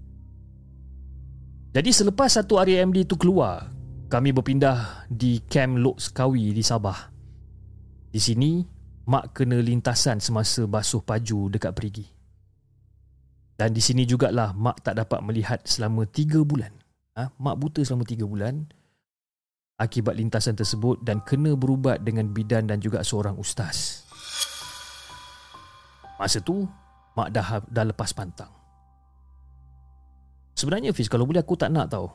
[1.75, 3.75] Jadi selepas satu RAMD tu keluar,
[4.11, 7.11] kami berpindah di Camp Lok Sekawi di Sabah.
[8.11, 8.63] Di sini,
[9.11, 12.07] Mak kena lintasan semasa basuh paju dekat perigi.
[13.59, 16.71] Dan di sini jugalah Mak tak dapat melihat selama 3 bulan.
[17.19, 17.35] Ha?
[17.35, 18.71] Mak buta selama 3 bulan
[19.81, 24.05] akibat lintasan tersebut dan kena berubat dengan bidan dan juga seorang ustaz.
[26.21, 26.69] Masa tu,
[27.17, 28.53] Mak dah, dah lepas pantang.
[30.53, 32.07] Sebenarnya Fiz, kalau boleh aku tak nak tahu.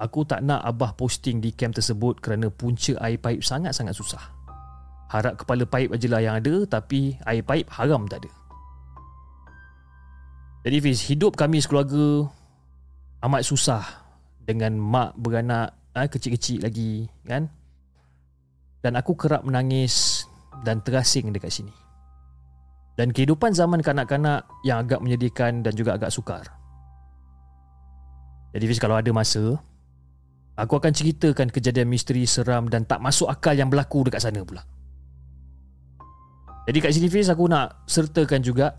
[0.00, 4.40] Aku tak nak Abah posting di camp tersebut kerana punca air paip sangat-sangat susah.
[5.10, 8.30] Harap kepala paip aje lah yang ada Tapi air paip haram tak ada
[10.62, 12.30] Jadi Fiz Hidup kami sekeluarga
[13.26, 13.82] Amat susah
[14.38, 17.48] Dengan mak beranak eh, Kecil-kecil lagi Kan?
[18.80, 20.26] Dan aku kerap menangis
[20.62, 21.74] Dan terasing dekat sini.
[22.94, 26.46] Dan kehidupan zaman kanak-kanak Yang agak menyedihkan Dan juga agak sukar.
[28.50, 29.58] Jadi Fiz kalau ada masa
[30.60, 34.60] Aku akan ceritakan kejadian misteri seram dan tak masuk akal yang berlaku dekat sana pula.
[36.68, 38.76] Jadi kat sini Fiz aku nak sertakan juga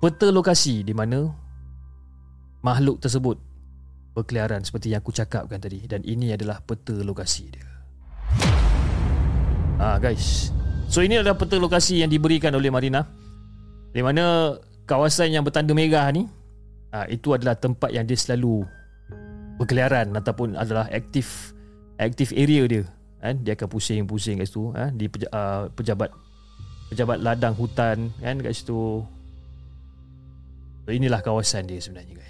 [0.00, 1.28] peta lokasi di mana
[2.64, 3.36] makhluk tersebut
[4.20, 7.68] berkeliaran seperti yang aku cakapkan tadi dan ini adalah peta lokasi dia.
[9.80, 10.52] Ah guys.
[10.92, 13.08] So ini adalah peta lokasi yang diberikan oleh Marina
[13.90, 14.54] di mana
[14.86, 16.26] kawasan yang bertanda merah ni
[16.94, 18.66] ah, itu adalah tempat yang dia selalu
[19.58, 21.52] berkeliaran ataupun adalah aktif
[22.00, 22.84] aktif area dia
[23.20, 24.88] kan dia akan pusing-pusing kat situ ha?
[24.88, 26.08] di uh, pejabat
[26.88, 29.04] pejabat ladang hutan kan kat situ
[30.82, 32.29] so, inilah kawasan dia sebenarnya guys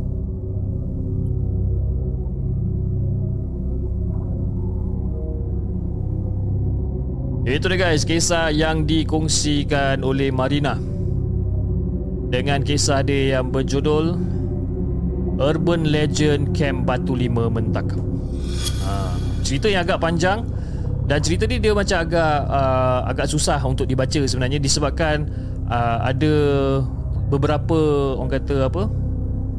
[7.41, 10.77] Itu dia guys, kisah yang dikongsikan oleh Marina.
[12.29, 14.13] Dengan kisah dia yang berjudul
[15.41, 17.97] Urban Legend Camp Batu Lima Mentakau.
[18.85, 20.45] Ha, cerita yang agak panjang
[21.09, 25.25] dan cerita ni dia macam agak uh, agak susah untuk dibaca sebenarnya disebabkan
[25.65, 26.33] uh, ada
[27.27, 27.79] beberapa
[28.21, 28.83] orang kata apa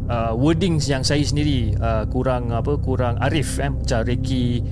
[0.06, 4.62] uh, wordings yang saya sendiri uh, kurang apa kurang arif eh macam Reiki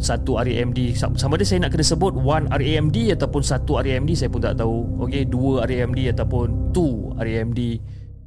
[0.00, 4.40] satu RAMD sama ada saya nak kena sebut one RAMD ataupun satu RAMD saya pun
[4.40, 5.04] tak tahu.
[5.04, 7.60] Okey dua RAMD ataupun two RAMD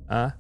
[0.07, 0.31] ah uh,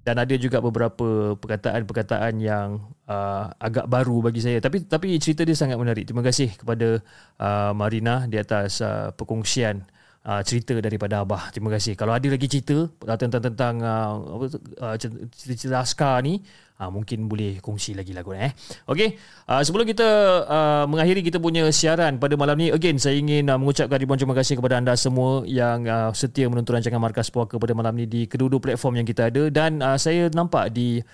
[0.00, 4.56] dan ada juga beberapa perkataan-perkataan yang uh, agak baru bagi saya.
[4.58, 6.08] Tapi tapi cerita dia sangat menarik.
[6.08, 7.04] Terima kasih kepada
[7.36, 9.84] uh, Marina di atas uh, perkongsian
[10.24, 11.52] uh, cerita daripada abah.
[11.52, 12.00] Terima kasih.
[12.00, 12.88] Kalau ada lagi cerita
[13.20, 14.48] tentang tentang uh,
[14.80, 14.96] uh,
[15.36, 16.40] cerita askar ni
[16.80, 18.56] uh, mungkin boleh kongsi lagi lagu eh.
[18.88, 20.08] Okey, uh, sebelum kita
[20.48, 24.32] uh, mengakhiri kita punya siaran pada malam ni, again saya ingin uh, mengucapkan ribuan terima
[24.32, 28.24] kasih kepada anda semua yang uh, setia menonton rancangan Markas Puaka pada malam ni di
[28.24, 31.04] kedua-dua platform yang kita ada dan uh, saya nampak di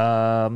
[0.00, 0.48] uh,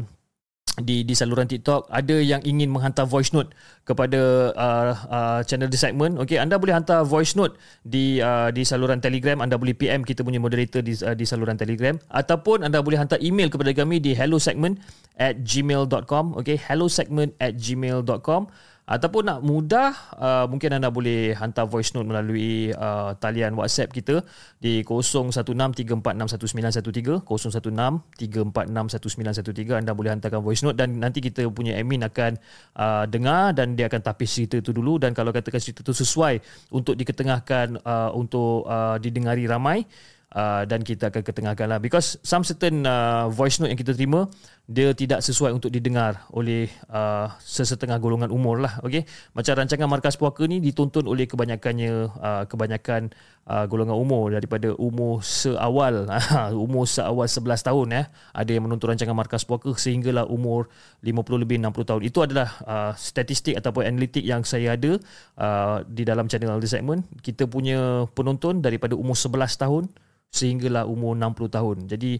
[0.82, 3.54] di di saluran TikTok ada yang ingin menghantar voice note
[3.86, 6.18] kepada uh, uh, channel The Segment.
[6.18, 7.54] Okey anda boleh hantar voice note
[7.86, 9.38] di uh, di saluran Telegram.
[9.38, 11.94] Anda boleh PM kita punya moderator di uh, di saluran Telegram.
[12.10, 14.82] Ataupun anda boleh hantar email kepada kami di hellosegment
[15.14, 18.50] at gmail.com okey hellosegment at gmail.com
[18.84, 24.20] ataupun nak mudah uh, mungkin anda boleh hantar voice note melalui uh, talian WhatsApp kita
[24.60, 32.36] di 0163461913 0163461913 anda boleh hantarkan voice note dan nanti kita punya admin akan
[32.76, 35.00] uh, dengar dan dia akan tapis cerita itu dulu.
[35.00, 36.44] Dan kalau katakan cerita itu sesuai
[36.74, 39.88] untuk diketengahkan uh, untuk uh, didengari ramai
[40.34, 41.78] Uh, dan kita akan ketengahkan lah.
[41.78, 44.26] Because some certain uh, voice note yang kita terima
[44.64, 49.04] dia tidak sesuai untuk didengar oleh uh, sesetengah golongan umur lah okey?
[49.36, 53.12] Macam rancangan markas puaka ni ditonton oleh kebanyakannya uh, kebanyakan
[53.44, 56.08] uh, golongan umur daripada umur seawal
[56.64, 60.72] umur seawal 11 tahun ya ada yang menonton rancangan markas puaka sehinggalah umur
[61.04, 62.00] 50 lebih 60 tahun.
[62.08, 64.96] Itu adalah uh, statistik ataupun analitik yang saya ada
[65.36, 67.04] uh, di dalam channel The Segment.
[67.20, 69.84] Kita punya penonton daripada umur 11 tahun
[70.32, 71.76] sehinggalah umur 60 tahun.
[71.84, 72.16] Jadi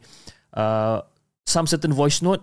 [0.60, 1.00] uh,
[1.44, 2.42] some certain voice note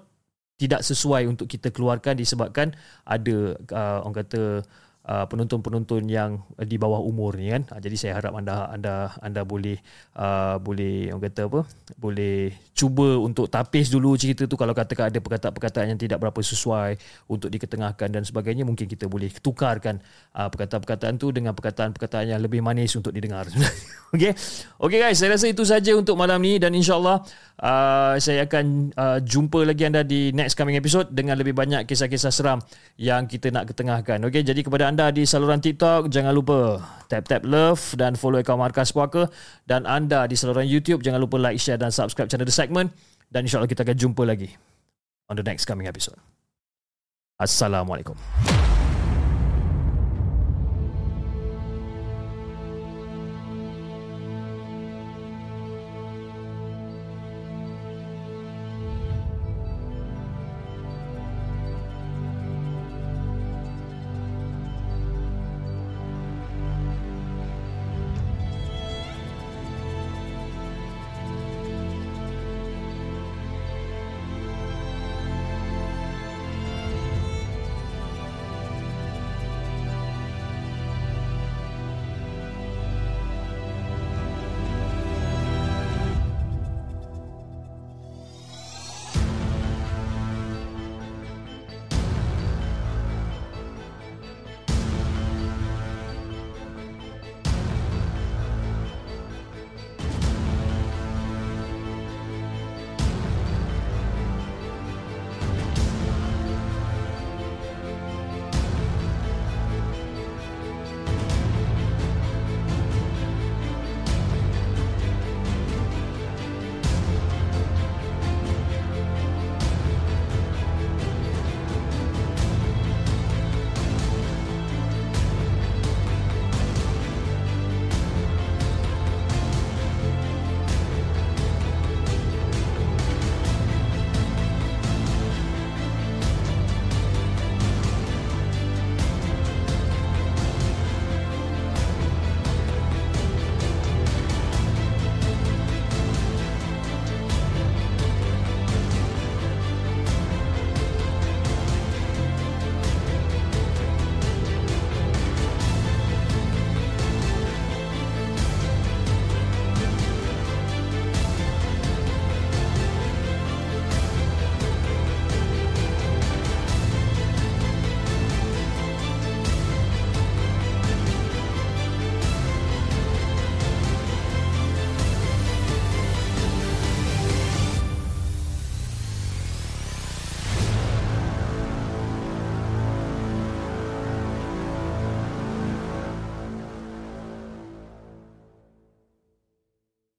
[0.61, 4.61] tidak sesuai untuk kita keluarkan disebabkan ada uh, orang kata
[5.07, 7.65] uh, penonton-penonton yang di bawah umur ni kan.
[7.73, 9.77] Uh, jadi saya harap anda anda anda boleh
[10.17, 11.61] uh, boleh orang kata apa?
[11.97, 16.97] Boleh cuba untuk tapis dulu cerita tu kalau katakan ada perkataan-perkataan yang tidak berapa sesuai
[17.29, 20.01] untuk diketengahkan dan sebagainya mungkin kita boleh tukarkan
[20.37, 23.49] uh, perkataan-perkataan tu dengan perkataan-perkataan yang lebih manis untuk didengar.
[24.15, 24.35] Okey.
[24.81, 27.23] Okey guys, saya rasa itu saja untuk malam ni dan insyaallah
[27.63, 32.33] uh, saya akan uh, jumpa lagi anda di next coming episode dengan lebih banyak kisah-kisah
[32.33, 32.59] seram
[32.99, 34.19] yang kita nak ketengahkan.
[34.27, 38.91] Okey, jadi kepada anda di saluran TikTok, jangan lupa tap-tap love dan follow akaun Markas
[38.91, 39.31] Puaka.
[39.63, 42.91] Dan anda di saluran YouTube, jangan lupa like, share dan subscribe channel The Segment.
[43.31, 44.51] Dan insyaAllah kita akan jumpa lagi
[45.31, 46.19] on the next coming episode.
[47.39, 48.60] Assalamualaikum.